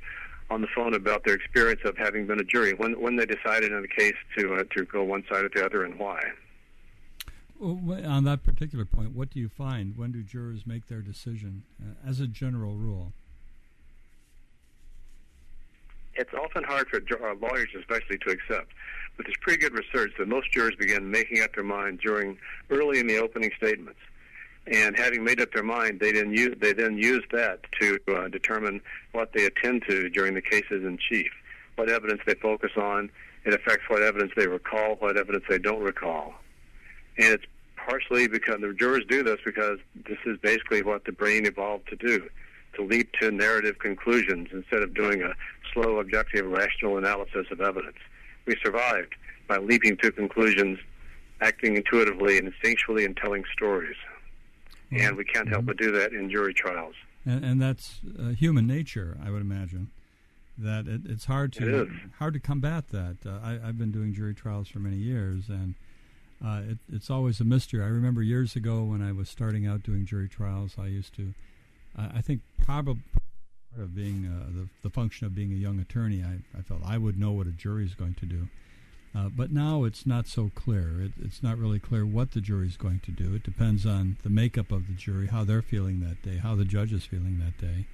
[0.50, 3.72] on the phone about their experience of having been a jury, when when they decided
[3.72, 6.20] in a case to uh, to go one side or the other, and why.
[7.58, 9.96] Well, on that particular point, what do you find?
[9.96, 13.12] When do jurors make their decision, uh, as a general rule?
[16.14, 18.72] it's often hard for uh, lawyers, especially, to accept.
[19.16, 22.38] But there's pretty good research that most jurors begin making up their mind during
[22.70, 23.98] early in the opening statements,
[24.66, 28.28] and having made up their mind, they then use they then use that to uh,
[28.28, 28.80] determine
[29.12, 31.30] what they attend to during the cases in chief,
[31.76, 33.10] what evidence they focus on.
[33.44, 36.34] It affects what evidence they recall, what evidence they don't recall,
[37.18, 37.44] and it's
[37.76, 41.96] partially because the jurors do this because this is basically what the brain evolved to
[41.96, 42.28] do
[42.74, 45.34] to leap to narrative conclusions instead of doing a
[45.72, 47.96] slow, objective, rational analysis of evidence.
[48.46, 49.14] We survived
[49.46, 50.78] by leaping to conclusions,
[51.40, 53.96] acting intuitively and instinctually, and telling stories.
[54.92, 55.06] Mm-hmm.
[55.06, 55.66] And we can't help mm-hmm.
[55.68, 56.94] but do that in jury trials.
[57.24, 59.90] And, and that's uh, human nature, I would imagine.
[60.58, 63.16] That it, it's hard to hard to combat that.
[63.24, 65.74] Uh, I, have been doing jury trials for many years, and
[66.44, 67.82] uh, it, it's always a mystery.
[67.82, 71.32] I remember years ago when I was starting out doing jury trials, I used to
[71.96, 76.22] I think probably part of being uh, the, the function of being a young attorney,
[76.22, 78.48] I, I felt I would know what a jury is going to do.
[79.14, 81.02] Uh, but now it's not so clear.
[81.02, 83.34] It, it's not really clear what the jury is going to do.
[83.34, 86.64] It depends on the makeup of the jury, how they're feeling that day, how the
[86.64, 87.86] judge is feeling that day,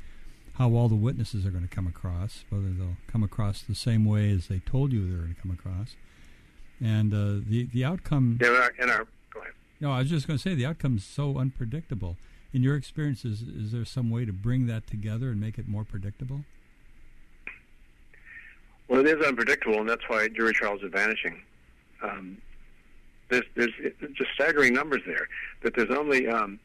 [0.55, 4.05] how all the witnesses are going to come across, whether they'll come across the same
[4.05, 5.97] way as they told you they're going to come across.
[6.81, 8.39] And uh, the the outcome.
[8.41, 9.53] Yeah, in our, in our, go ahead.
[9.81, 12.17] No, I was just going to say the outcome is so unpredictable
[12.53, 15.69] in your experiences, is, is there some way to bring that together and make it
[15.69, 16.45] more predictable?
[18.89, 21.43] Well, it is unpredictable, and that's why jury trials are vanishing.
[22.03, 22.39] Um,
[23.29, 23.73] there's, there's
[24.15, 25.29] just staggering numbers there.
[25.63, 26.59] That there's only um,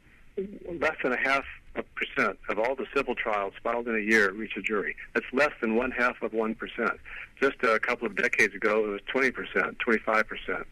[0.79, 1.43] less than a half
[1.75, 4.95] a percent of all the civil trials filed in a year reach a jury.
[5.13, 6.99] That's less than one half of one percent.
[7.41, 10.67] Just a couple of decades ago, it was 20 percent, 25 percent,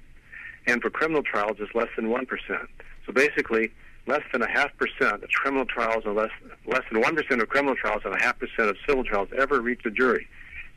[0.67, 2.69] and for criminal trials, it's less than one percent.
[3.05, 3.71] So basically,
[4.07, 6.31] less than a half percent of criminal trials and less
[6.67, 9.59] less than one percent of criminal trials and a half percent of civil trials ever
[9.59, 10.27] reach a jury.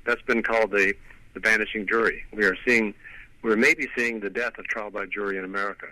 [0.05, 0.95] That's been called the
[1.35, 2.25] the vanishing jury.
[2.33, 2.95] We are seeing
[3.43, 5.89] we're maybe seeing the death of trial by jury in America.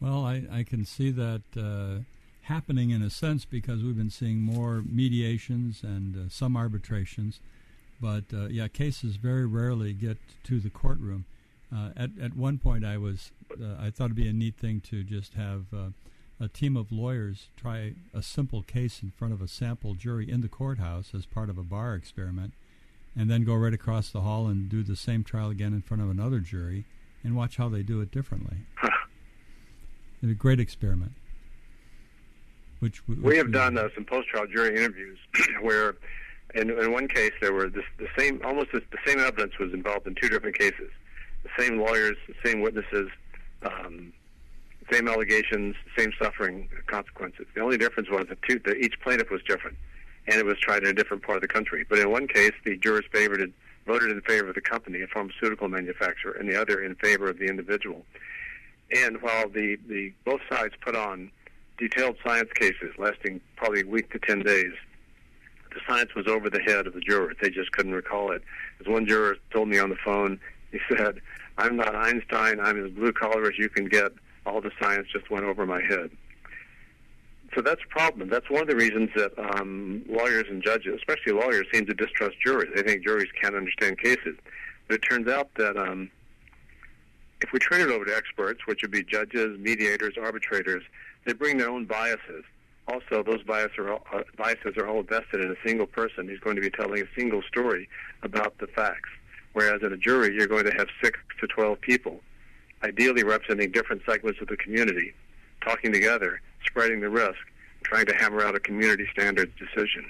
[0.00, 2.02] Well, I, I can see that uh,
[2.42, 7.40] happening in a sense because we've been seeing more mediations and uh, some arbitrations,
[8.00, 11.24] but uh, yeah, cases very rarely get to the courtroom.
[11.74, 14.80] Uh, at at one point, I was uh, I thought it'd be a neat thing
[14.88, 15.90] to just have uh,
[16.40, 20.40] a team of lawyers try a simple case in front of a sample jury in
[20.40, 22.54] the courthouse as part of a bar experiment,
[23.16, 26.02] and then go right across the hall and do the same trial again in front
[26.02, 26.84] of another jury
[27.24, 28.58] and watch how they do it differently.
[30.22, 31.12] it's a great experiment.
[32.80, 35.18] Which, which we have done uh, some post-trial jury interviews
[35.62, 35.96] where,
[36.54, 39.72] in, in one case, there were this, the same almost this, the same evidence was
[39.72, 40.90] involved in two different cases.
[41.42, 43.08] The same lawyers, the same witnesses,
[43.62, 44.12] um,
[44.92, 47.46] same allegations, same suffering consequences.
[47.54, 49.76] The only difference was that, two, that each plaintiff was different,
[50.28, 51.84] and it was tried in a different part of the country.
[51.88, 53.52] But in one case, the jurors favored
[53.86, 57.38] voted in favor of the company, a pharmaceutical manufacturer, and the other in favor of
[57.38, 58.04] the individual.
[58.94, 61.30] And while the, the both sides put on
[61.78, 64.72] detailed science cases lasting probably a week to ten days,
[65.72, 67.36] the science was over the head of the jurors.
[67.40, 68.42] They just couldn't recall it.
[68.80, 70.38] As one juror told me on the phone,
[70.72, 71.20] he said,
[71.56, 72.60] "I'm not Einstein.
[72.60, 74.12] I'm as blue collar as you can get
[74.44, 76.10] all the science just went over my head.
[77.54, 78.28] So that's a problem.
[78.28, 82.36] That's one of the reasons that um, lawyers and judges, especially lawyers, seem to distrust
[82.44, 82.70] juries.
[82.74, 84.36] They think juries can't understand cases.
[84.86, 86.10] But it turns out that um,
[87.40, 90.82] if we turn it over to experts, which would be judges, mediators, arbitrators,
[91.24, 92.44] they bring their own biases.
[92.86, 96.40] Also, those biases are, all, uh, biases are all vested in a single person who's
[96.40, 97.88] going to be telling a single story
[98.22, 99.10] about the facts.
[99.52, 102.20] Whereas in a jury, you're going to have six to 12 people
[102.82, 105.12] ideally representing different segments of the community,
[105.64, 107.38] talking together, spreading the risk,
[107.82, 110.04] trying to hammer out a community standards decision.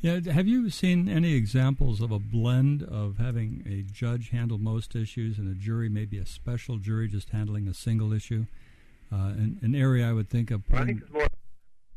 [0.00, 4.96] Yeah, have you seen any examples of a blend of having a judge handle most
[4.96, 8.46] issues and a jury, maybe a special jury, just handling a single issue?
[9.12, 10.62] Uh, an, an, area I would think of.
[10.72, 11.28] I think it's more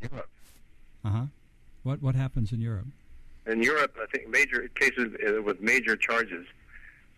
[0.02, 0.30] Europe.
[1.04, 1.26] Uh huh.
[1.84, 2.88] What what happens in Europe?
[3.48, 6.46] In Europe, I think major cases uh, with major charges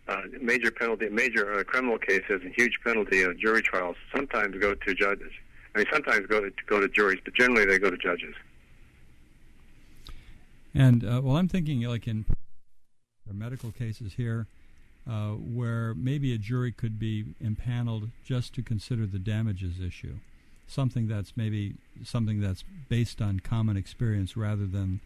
[0.08, 4.74] uh, major penalty, major uh, criminal cases and huge penalty uh, jury trials sometimes go
[4.74, 5.30] to judges.
[5.74, 8.34] I mean, sometimes go to, go to juries, but generally they go to judges.
[10.74, 12.24] And uh, well, I'm thinking like in
[13.32, 14.46] medical cases here,
[15.08, 20.16] uh, where maybe a jury could be impaneled just to consider the damages issue,
[20.66, 25.00] something that's maybe something that's based on common experience rather than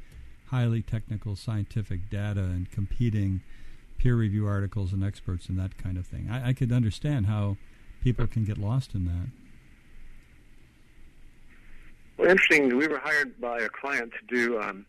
[0.48, 3.40] highly technical scientific data and competing
[3.98, 6.28] peer review articles and experts and that kind of thing.
[6.30, 7.56] I, I could understand how
[8.02, 9.28] people can get lost in that.
[12.22, 12.76] Well, interesting.
[12.76, 14.86] We were hired by a client to do um,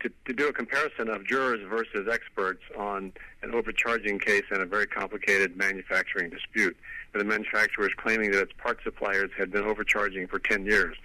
[0.00, 3.12] to, to do a comparison of jurors versus experts on
[3.42, 6.76] an overcharging case in a very complicated manufacturing dispute.
[7.12, 10.96] Where the manufacturer is claiming that its part suppliers had been overcharging for 10 years.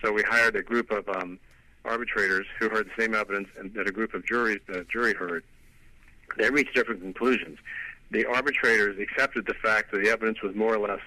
[0.00, 1.40] So we hired a group of um,
[1.84, 5.42] arbitrators who heard the same evidence and that a group of juries, the jury heard.
[6.38, 7.58] They reached different conclusions.
[8.12, 11.00] The arbitrators accepted the fact that the evidence was more or less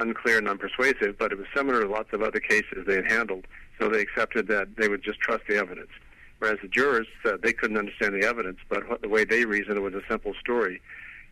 [0.00, 3.46] unclear and unpersuasive, but it was similar to lots of other cases they had handled,
[3.78, 5.90] so they accepted that they would just trust the evidence.
[6.38, 9.76] Whereas the jurors said they couldn't understand the evidence, but what, the way they reasoned
[9.76, 10.80] it was a simple story.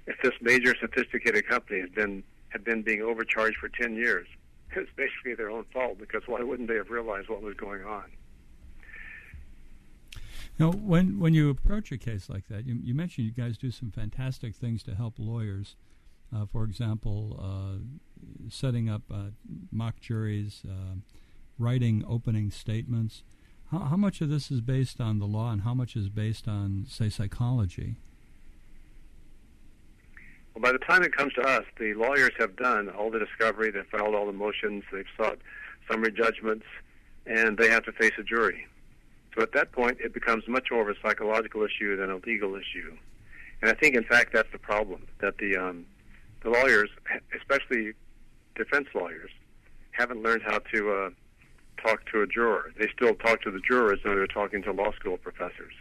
[0.06, 4.26] If this major sophisticated company has been had been being overcharged for 10 years,
[4.76, 8.04] it's basically their own fault because why wouldn't they have realized what was going on?
[10.58, 13.70] Now, when when you approach a case like that, you, you mentioned you guys do
[13.70, 15.76] some fantastic things to help lawyers.
[16.34, 17.78] Uh, for example, uh,
[18.50, 19.30] setting up uh,
[19.70, 20.96] mock juries, uh,
[21.58, 23.22] writing opening statements.
[23.70, 26.46] How, how much of this is based on the law, and how much is based
[26.46, 27.96] on, say, psychology?
[30.54, 33.70] Well, by the time it comes to us, the lawyers have done all the discovery,
[33.70, 35.38] they've filed all the motions, they've sought
[35.90, 36.66] summary judgments,
[37.26, 38.66] and they have to face a jury.
[39.34, 42.54] So at that point, it becomes much more of a psychological issue than a legal
[42.54, 42.96] issue.
[43.62, 45.86] And I think, in fact, that's the problem that the um,
[46.42, 46.90] the lawyers,
[47.36, 47.92] especially
[48.54, 49.30] defense lawyers,
[49.92, 51.10] haven't learned how to uh,
[51.82, 52.72] talk to a juror.
[52.78, 55.74] They still talk to the jurors as though they're talking to law school professors.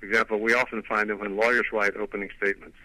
[0.00, 2.76] For example, we often find that when lawyers write opening statements,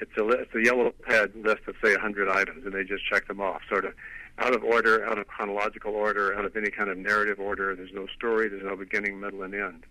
[0.00, 3.26] it's a, it's a yellow pad list of, say, 100 items, and they just check
[3.28, 3.94] them off, sort of
[4.38, 7.74] out of order, out of chronological order, out of any kind of narrative order.
[7.76, 9.84] There's no story, there's no beginning, middle, and end.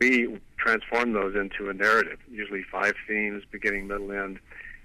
[0.00, 4.38] We transform those into a narrative, usually five themes, beginning, middle, end,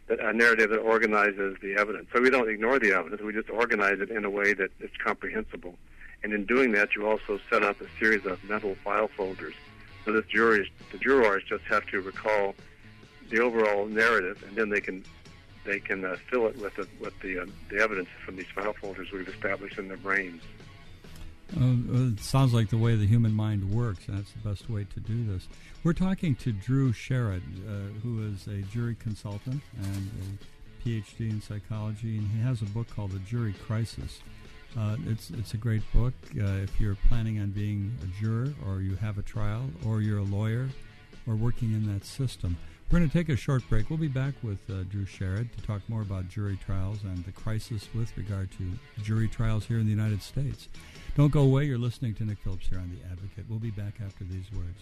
[0.09, 2.07] a narrative that organizes the evidence.
[2.13, 4.95] So we don't ignore the evidence, we just organize it in a way that it's
[4.97, 5.75] comprehensible.
[6.23, 9.55] And in doing that, you also set up a series of mental file folders.
[10.05, 12.55] So that juries, the jurors just have to recall
[13.29, 15.03] the overall narrative, and then they can
[15.65, 18.73] they can uh, fill it with the, with the, uh, the evidence from these file
[18.73, 20.41] folders we've established in their brains.
[21.55, 24.99] Uh, it sounds like the way the human mind works, that's the best way to
[24.99, 25.47] do this.
[25.83, 31.41] We're talking to Drew Sherrod, uh, who is a jury consultant and a PhD in
[31.41, 34.21] psychology, and he has a book called The Jury Crisis.
[34.77, 38.81] Uh, it's it's a great book uh, if you're planning on being a juror, or
[38.81, 40.69] you have a trial, or you're a lawyer,
[41.27, 42.57] or working in that system.
[42.91, 43.89] We're going to take a short break.
[43.89, 47.31] We'll be back with uh, Drew Sherrod to talk more about jury trials and the
[47.31, 50.67] crisis with regard to jury trials here in the United States.
[51.15, 51.65] Don't go away.
[51.65, 53.45] You're listening to Nick Phillips here on The Advocate.
[53.47, 54.81] We'll be back after these words.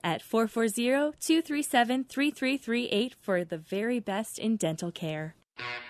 [0.03, 5.35] at 440-237-3338 for the very best in dental care.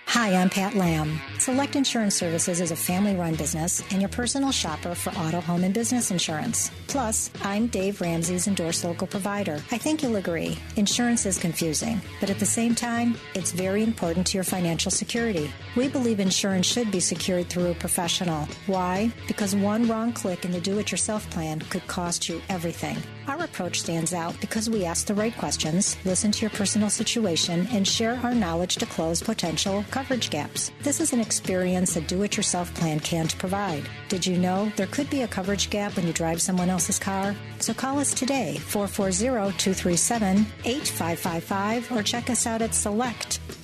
[0.08, 1.22] Hi, I'm Pat Lamb.
[1.40, 5.64] Select Insurance Services is a family run business and your personal shopper for auto, home,
[5.64, 6.70] and business insurance.
[6.88, 9.64] Plus, I'm Dave Ramsey's endorsed local provider.
[9.72, 10.58] I think you'll agree.
[10.76, 15.50] Insurance is confusing, but at the same time, it's very important to your financial security.
[15.78, 18.50] We believe insurance should be secured through a professional.
[18.68, 19.14] Why?
[19.28, 22.98] Because one wrong click in the do it yourself plan could cost you everything.
[23.28, 27.68] Our approach stands out because we ask the right questions, listen to your personal situation,
[27.72, 30.72] and share our knowledge to close potential coverage gaps.
[30.82, 33.84] This is an experience a do it yourself plan can't provide.
[34.10, 37.36] Did you know there could be a coverage gap when you drive someone else's car?
[37.60, 43.61] So call us today, 440 237 8555, or check us out at selectinsservice.com.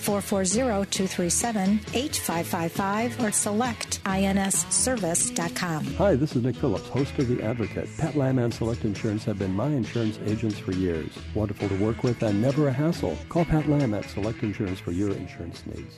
[0.00, 5.84] 440 237 8555 or selectinsservice.com.
[5.94, 7.88] Hi, this is Nick Phillips, host of The Advocate.
[7.98, 11.08] Pat Lamb and Select Insurance have been my insurance agents for years.
[11.34, 13.16] Wonderful to work with and never a hassle.
[13.28, 15.96] Call Pat Lamb at Select Select Insurance for your insurance needs.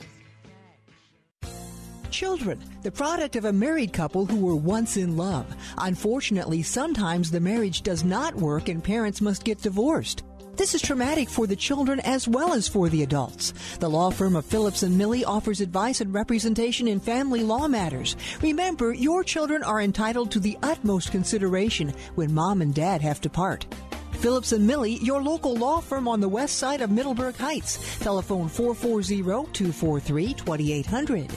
[2.11, 5.55] Children, the product of a married couple who were once in love.
[5.77, 10.23] Unfortunately, sometimes the marriage does not work and parents must get divorced.
[10.59, 13.53] This is traumatic for the children as well as for the adults.
[13.79, 18.17] The law firm of Phillips and Millie offers advice and representation in family law matters.
[18.41, 23.29] Remember, your children are entitled to the utmost consideration when mom and dad have to
[23.29, 23.73] part.
[24.15, 27.97] Phillips and Millie, your local law firm on the west side of Middleburg Heights.
[27.99, 31.31] Telephone 440-243-2800.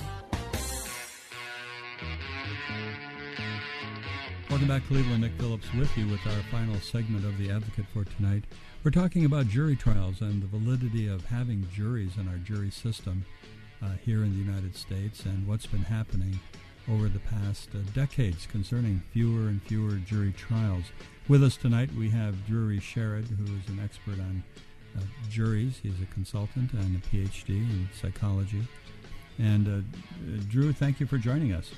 [4.52, 5.22] Welcome back, Cleveland.
[5.22, 8.44] Nick Phillips with you with our final segment of The Advocate for tonight.
[8.84, 13.24] We're talking about jury trials and the validity of having juries in our jury system
[13.82, 16.38] uh, here in the United States and what's been happening
[16.90, 20.84] over the past uh, decades concerning fewer and fewer jury trials.
[21.28, 24.44] With us tonight, we have Drew Sherrod, who is an expert on
[24.98, 25.00] uh,
[25.30, 25.80] juries.
[25.82, 28.68] He's a consultant and a PhD in psychology.
[29.38, 31.70] And uh, Drew, thank you for joining us.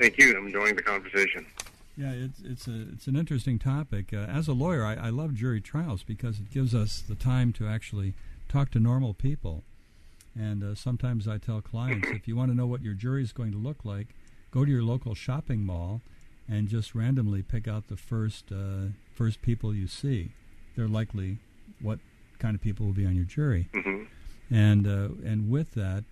[0.00, 0.34] Thank you.
[0.36, 1.46] I'm enjoying the conversation.
[1.94, 4.14] Yeah, it's it's a it's an interesting topic.
[4.14, 7.52] Uh, as a lawyer, I, I love jury trials because it gives us the time
[7.54, 8.14] to actually
[8.48, 9.62] talk to normal people.
[10.34, 13.32] And uh, sometimes I tell clients, if you want to know what your jury is
[13.32, 14.14] going to look like,
[14.50, 16.00] go to your local shopping mall
[16.48, 20.32] and just randomly pick out the first uh, first people you see.
[20.76, 21.38] They're likely
[21.82, 21.98] what
[22.38, 23.68] kind of people will be on your jury.
[23.74, 24.04] Mm-hmm.
[24.54, 26.04] And uh, and with that,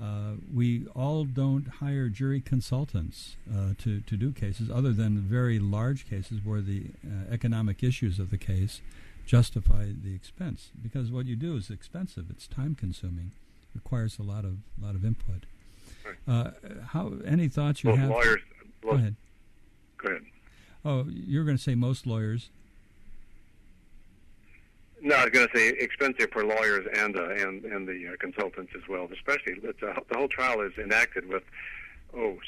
[0.00, 5.58] uh, we all don't hire jury consultants uh, to, to do cases other than very
[5.58, 8.80] large cases where the uh, economic issues of the case
[9.24, 10.70] justify the expense.
[10.82, 13.30] Because what you do is expensive, it's time consuming,
[13.74, 15.46] requires a lot of lot of input.
[16.26, 16.50] Uh,
[16.88, 18.10] how any thoughts you most have?
[18.10, 18.40] Lawyers,
[18.82, 19.14] go ahead.
[19.98, 20.22] Go ahead.
[20.84, 22.50] Oh, you're going to say most lawyers.
[25.04, 28.16] No, I was going to say expensive for lawyers and uh, and and the uh,
[28.18, 29.06] consultants as well.
[29.12, 31.42] Especially uh, the whole trial is enacted with
[32.16, 32.38] oh,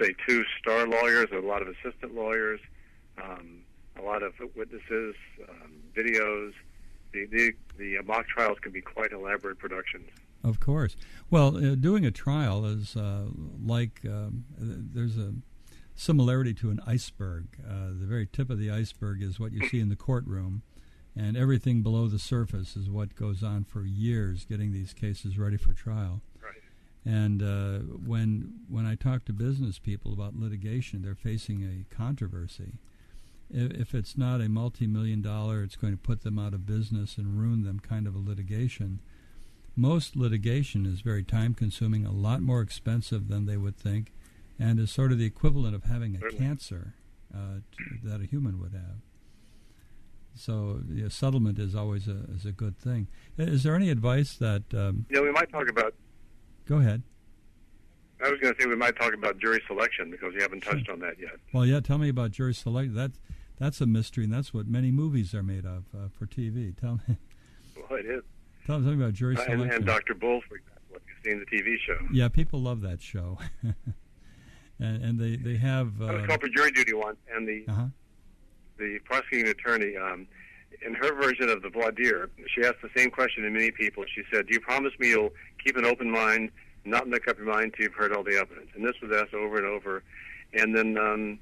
[0.00, 2.60] say two star lawyers, a lot of assistant lawyers,
[3.20, 3.62] um,
[3.98, 5.16] a lot of witnesses,
[5.48, 6.52] um, videos.
[7.12, 10.08] The the the mock trials can be quite elaborate productions.
[10.44, 10.94] Of course.
[11.30, 13.24] Well, uh, doing a trial is uh,
[13.60, 15.34] like um, there's a
[15.96, 17.46] similarity to an iceberg.
[17.68, 20.62] Uh, the very tip of the iceberg is what you see in the courtroom,
[21.16, 25.56] and everything below the surface is what goes on for years getting these cases ready
[25.56, 26.20] for trial.
[26.42, 26.62] Right.
[27.04, 32.78] And uh, when when I talk to business people about litigation, they're facing a controversy.
[33.50, 37.18] If, if it's not a multi-million dollar, it's going to put them out of business
[37.18, 39.00] and ruin them kind of a litigation.
[39.76, 44.12] Most litigation is very time-consuming, a lot more expensive than they would think,
[44.58, 46.44] and is sort of the equivalent of having a Certainly.
[46.46, 46.94] cancer
[47.34, 49.02] uh, t- that a human would have.
[50.36, 53.08] So yeah, settlement is always a is a good thing.
[53.38, 54.62] Is there any advice that?
[54.74, 55.94] Um, know, we might talk about.
[56.66, 57.02] go ahead.
[58.24, 60.88] I was going to say we might talk about jury selection because we haven't touched
[60.88, 61.32] on that yet.
[61.52, 61.80] Well, yeah.
[61.80, 62.94] Tell me about jury selection.
[62.94, 63.12] That
[63.58, 66.76] that's a mystery, and that's what many movies are made of uh, for TV.
[66.78, 67.16] Tell me.
[67.76, 68.22] Well, it is.
[68.66, 69.70] Tell me about jury Uh, selection.
[69.70, 70.14] and Dr.
[70.14, 71.98] Bull, for example, if you've seen the TV show.
[72.12, 76.00] Yeah, people love that show, and, and they they have.
[76.00, 77.86] I was Uh, called for jury duty once, and the uh-huh.
[78.78, 80.26] The prosecuting attorney, um,
[80.84, 84.04] in her version of the voir dire, she asked the same question to many people.
[84.12, 85.32] She said, "Do you promise me you'll
[85.64, 86.50] keep an open mind,
[86.84, 89.34] not make up your mind until you've heard all the evidence?" And this was asked
[89.34, 90.02] over and over.
[90.52, 91.38] And then um,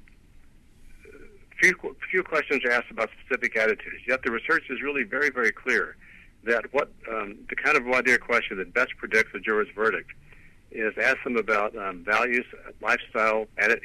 [1.61, 1.75] few
[2.09, 4.03] few questions are asked about specific attitudes.
[4.07, 5.95] Yet the research is really very very clear
[6.45, 10.11] that what um, the kind of voir dire question that best predicts the juror's verdict
[10.73, 12.45] is ask them about um, values,
[12.81, 13.75] lifestyle, uh,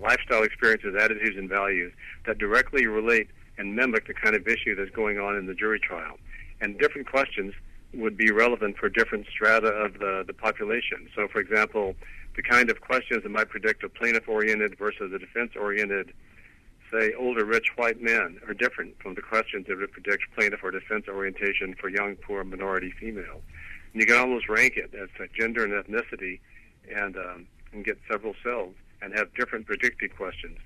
[0.00, 1.92] lifestyle experiences, attitudes, and values
[2.26, 3.28] that directly relate
[3.58, 6.16] and mimic the kind of issue that's going on in the jury trial.
[6.60, 7.52] And different questions
[7.92, 11.08] would be relevant for different strata of the, the population.
[11.14, 11.94] So, for example,
[12.36, 16.12] the kind of questions that might predict a plaintiff-oriented versus a defense-oriented,
[16.92, 20.70] say, older rich white men are different from the questions that would predict plaintiff or
[20.70, 23.42] defense orientation for young, poor, minority female.
[23.92, 26.40] And you can almost rank it as a gender and ethnicity
[26.94, 30.58] and, um, and get several cells and have different predictive questions.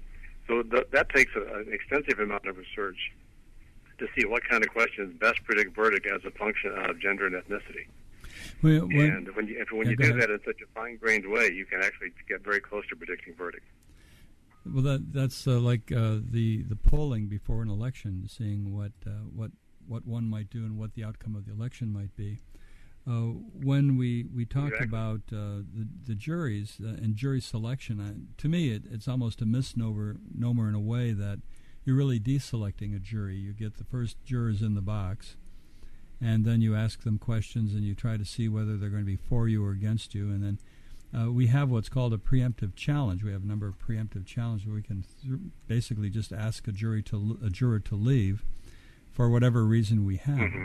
[0.47, 3.13] So th- that takes a, an extensive amount of research
[3.99, 7.35] to see what kind of questions best predict verdict as a function of gender and
[7.37, 7.87] ethnicity.
[8.63, 10.21] Well, when- and when you, if, when Yeah, you do ahead.
[10.23, 13.65] that in such a fine-grained way, you can actually get very close to predicting verdict.
[14.67, 19.11] Well, that that's uh, like uh, the the polling before an election, seeing what uh,
[19.35, 19.51] what
[19.87, 22.41] what one might do and what the outcome of the election might be.
[23.07, 23.33] Uh,
[23.63, 24.87] when we, we talk Exactly.
[24.89, 29.43] about uh, the, the juries uh, and jury selection, uh, to me it, it's almost
[29.43, 31.41] a misnomer nomer in a way that
[31.85, 33.37] you're really deselecting a jury.
[33.37, 35.37] You get the first jurors in the box,
[36.19, 39.07] and then you ask them questions and you try to see whether they're going to
[39.07, 40.59] be for you or against you, and then
[41.15, 43.23] uh, we have what's called a preemptive challenge.
[43.23, 45.39] We have a number of preemptive challenges where we can th-
[45.69, 48.45] basically just ask a jury to l- a juror to leave
[49.13, 50.39] for whatever reason we have.
[50.39, 50.65] Mm-hmm.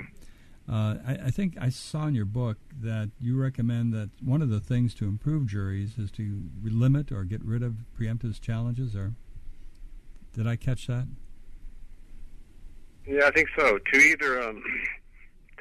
[0.70, 4.50] Uh, I, I, think I saw in your book that you recommend that one of
[4.50, 8.96] the things to improve juries is to limit or get rid of preemptive challenges.
[8.96, 9.14] Or
[10.34, 11.08] did I catch that?
[13.08, 13.80] Yeah, I think so.
[13.80, 14.64] To either um,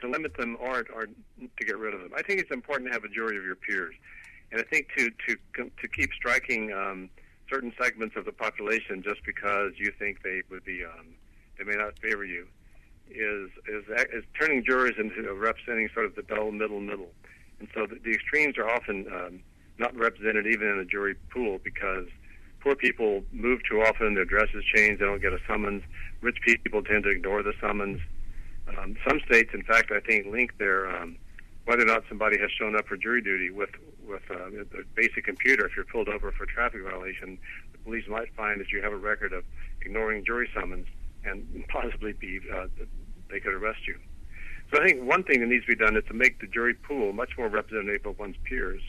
[0.02, 2.10] to limit them or or to get rid of them.
[2.14, 3.94] I think it's important to have a jury of your peers,
[4.52, 7.08] and I think to to to keep striking um,
[7.48, 11.14] certain segments of the population just because you think they would be um,
[11.56, 12.46] they may not favor you
[13.10, 17.10] is is is turning jurors into representing sort of the dull middle middle,
[17.60, 19.40] and so the, the extremes are often um,
[19.78, 22.06] not represented even in a jury pool because
[22.60, 25.82] poor people move too often, their dresses change, they don't get a summons.
[26.20, 28.00] Rich people tend to ignore the summons.
[28.76, 31.16] Um, some states, in fact, I think link their um,
[31.64, 33.70] whether or not somebody has shown up for jury duty with
[34.06, 35.66] with uh, a basic computer.
[35.66, 37.38] If you're pulled over for a traffic violation,
[37.72, 39.44] the police might find that you have a record of
[39.82, 40.86] ignoring jury summons
[41.24, 42.66] and possibly be uh,
[43.30, 43.96] they could arrest you.
[44.72, 46.74] So I think one thing that needs to be done is to make the jury
[46.74, 48.82] pool much more representative of one's peers,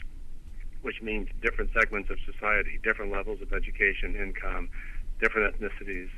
[0.82, 4.68] which means different segments of society, different levels of education, income,
[5.20, 6.08] different ethnicities.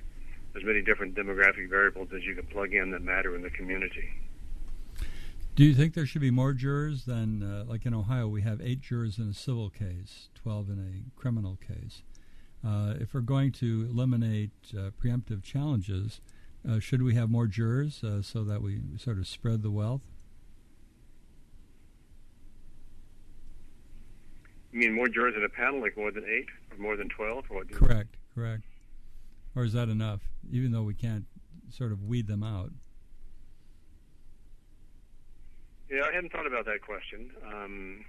[0.53, 4.09] There's many different demographic variables that you can plug in that matter in the community.
[5.55, 8.61] Do you think there should be more jurors than, uh, like in Ohio, we have
[8.63, 12.03] eight jurors in a civil case, 12 in a criminal case?
[12.65, 16.21] Uh, if we're going to eliminate uh, preemptive challenges,
[16.69, 20.03] uh, should we have more jurors uh, so that we sort of spread the wealth?
[24.71, 27.45] You mean more jurors in a panel, like more than eight or more than twelve?
[27.51, 28.63] Or correct, correct.
[29.55, 31.27] Or is that enough, even though we can't
[31.69, 32.71] sort of weed them out?
[35.91, 37.31] Yeah, I hadn't thought about that question.
[37.47, 38.05] Um,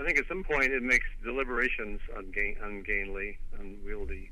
[0.00, 4.30] I think at some point it makes deliberations ungain, ungainly, unwieldy.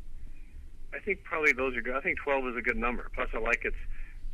[0.95, 1.95] I think probably those are good.
[1.95, 3.11] I think 12 is a good number.
[3.14, 3.77] Plus, I like its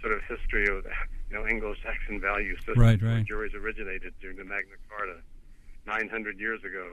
[0.00, 0.84] sort of history of
[1.30, 2.78] you know Anglo-Saxon value system.
[2.78, 3.24] Right, right.
[3.24, 5.16] juries originated during the Magna Carta
[5.86, 6.92] 900 years ago.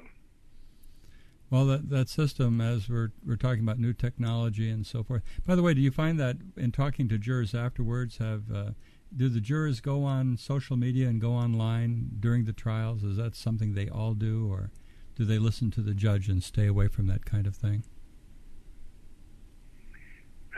[1.52, 5.22] Well, that that system, as we're we're talking about new technology and so forth.
[5.46, 8.72] By the way, do you find that in talking to jurors afterwards, have uh,
[9.16, 13.04] do the jurors go on social media and go online during the trials?
[13.04, 14.72] Is that something they all do, or
[15.16, 17.84] do they listen to the judge and stay away from that kind of thing?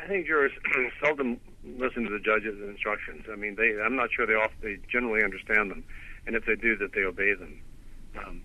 [0.01, 0.51] I think jurors
[1.03, 3.25] seldom listen to the judge's instructions.
[3.31, 5.83] I mean, they I'm not sure they often, they generally understand them,
[6.27, 7.61] and if they do, that they obey them.
[8.25, 8.41] Um,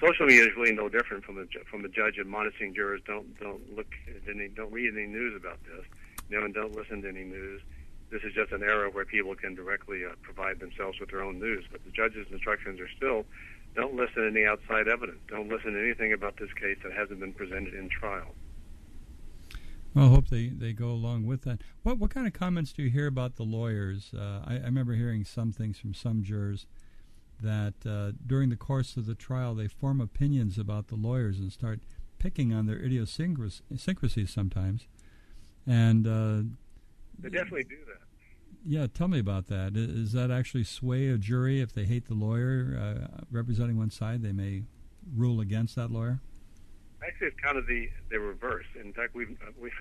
[0.00, 3.74] social media is really no different from the from the judge admonishing jurors don't don't
[3.74, 5.86] look at any don't read any news about this,
[6.28, 7.62] you know, and don't listen to any news
[8.10, 11.38] this is just an era where people can directly uh, provide themselves with their own
[11.38, 11.64] news.
[11.70, 13.24] But the judge's instructions are still
[13.74, 15.18] don't listen to any outside evidence.
[15.28, 18.34] Don't listen to anything about this case that hasn't been presented in trial.
[19.94, 21.60] Well, I hope they, they go along with that.
[21.82, 24.12] What what kind of comments do you hear about the lawyers?
[24.16, 26.66] Uh, I, I, remember hearing some things from some jurors
[27.40, 31.52] that uh, during the course of the trial they form opinions about the lawyers and
[31.52, 31.80] start
[32.18, 34.86] picking on their idiosyncrasies sometimes.
[35.66, 36.42] And uh,
[37.18, 38.00] they definitely do that.
[38.64, 39.76] Yeah, tell me about that.
[39.76, 44.22] Is that actually sway a jury if they hate the lawyer uh, representing one side?
[44.22, 44.64] They may
[45.16, 46.20] rule against that lawyer.
[47.06, 48.66] Actually, it's kind of the the reverse.
[48.78, 49.72] In fact, we've uh, we've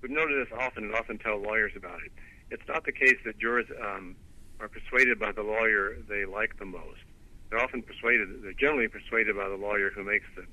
[0.00, 2.12] we've noted this often and often tell lawyers about it.
[2.50, 4.16] It's not the case that jurors um,
[4.60, 7.00] are persuaded by the lawyer they like the most.
[7.50, 8.42] They're often persuaded.
[8.42, 10.44] They're generally persuaded by the lawyer who makes the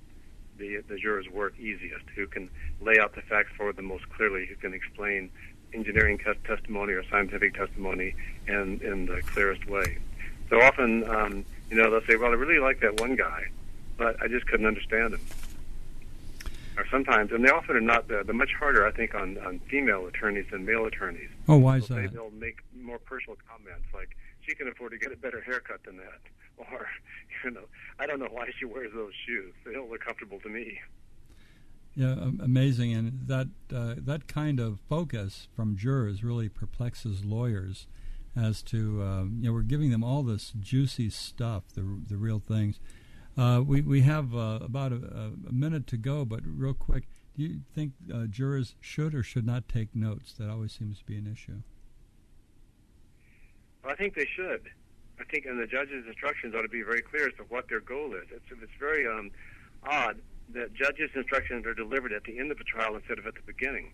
[0.57, 2.49] the, the jurors' work easiest, who can
[2.82, 5.32] lay out the facts for them most clearly, who can explain
[5.74, 8.15] engineering testimony or scientific testimony
[8.47, 9.97] in, in the clearest way.
[10.49, 13.45] So often, um, you know, they'll say, well, I really like that one guy,
[13.97, 15.22] but I just couldn't understand him.
[16.78, 19.59] Or sometimes, and they often are not, they're, they're much harder, I think, on, on
[19.69, 21.30] female attorneys than male attorneys.
[21.47, 22.13] Oh, why is so that?
[22.13, 24.15] They'll make more personal comments like,
[24.45, 26.19] she can afford to get a better haircut than that.
[26.72, 26.88] Or,
[27.43, 27.63] you know,
[27.97, 29.51] I don't know why she wears those shoes.
[29.65, 30.80] They don't look comfortable to me.
[31.93, 37.87] Yeah, amazing, and that uh, that kind of focus from jurors really perplexes lawyers
[38.35, 42.39] as to uh, you know we're giving them all this juicy stuff, the the real
[42.39, 42.79] things.
[43.37, 47.43] Uh, we we have uh, about a, a, minute to go, but real quick, do
[47.43, 50.33] you think uh, jurors should or should not take notes?
[50.33, 51.61] That always seems to be an issue.
[53.83, 54.61] Well, I think they should.
[55.19, 57.81] I think, and the judge's instructions ought to be very clear as to what their
[57.81, 58.27] goal is.
[58.31, 59.29] It's it's very um,
[59.83, 60.17] odd
[60.54, 63.41] that judges' instructions are delivered at the end of a trial instead of at the
[63.45, 63.91] beginning.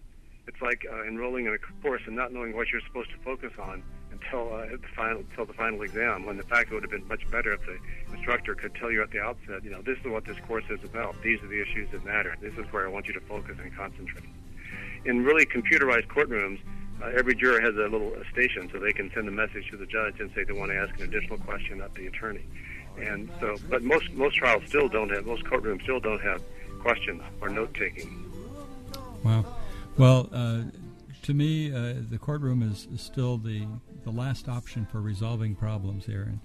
[0.47, 3.51] It's like uh, enrolling in a course and not knowing what you're supposed to focus
[3.59, 6.25] on until uh, the final until the final exam.
[6.25, 7.77] When in fact it would have been much better if the
[8.13, 10.83] instructor could tell you at the outset, you know, this is what this course is
[10.83, 11.21] about.
[11.21, 12.35] These are the issues that matter.
[12.41, 14.23] This is where I want you to focus and concentrate.
[15.05, 16.59] In really computerized courtrooms,
[17.01, 19.85] uh, every juror has a little station, so they can send a message to the
[19.85, 22.43] judge and say they want to ask an additional question of the attorney.
[22.97, 26.41] And so, but most most trials still don't have, most courtrooms still don't have
[26.79, 28.25] questions or note taking.
[29.23, 29.45] Wow.
[29.97, 30.63] Well, uh,
[31.23, 33.67] to me, uh, the courtroom is, is, still the
[34.03, 36.39] the last option for resolving problems here, and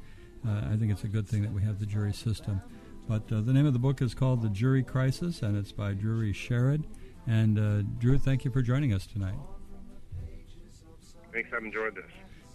[0.47, 2.61] uh, I think it's a good thing that we have the jury system.
[3.09, 5.93] But uh, the name of the book is called The Jury Crisis, and it's by
[5.93, 6.85] Drury Sherrod.
[7.27, 9.35] And uh, Drew, thank you for joining us tonight.
[11.33, 12.05] Thanks, I've enjoyed this.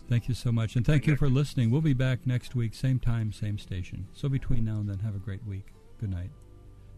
[0.09, 0.75] Thank you so much.
[0.75, 1.69] And thank you for listening.
[1.69, 4.07] We'll be back next week, same time, same station.
[4.13, 5.73] So between now and then, have a great week.
[5.99, 6.29] Good night.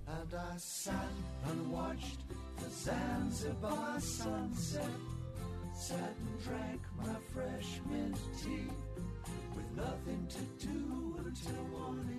[0.07, 0.93] And I sat
[1.47, 2.21] and watched
[2.57, 4.89] the Zanzibar sunset,
[5.75, 8.71] sat and drank my fresh mint tea,
[9.55, 12.18] with nothing to do until morning,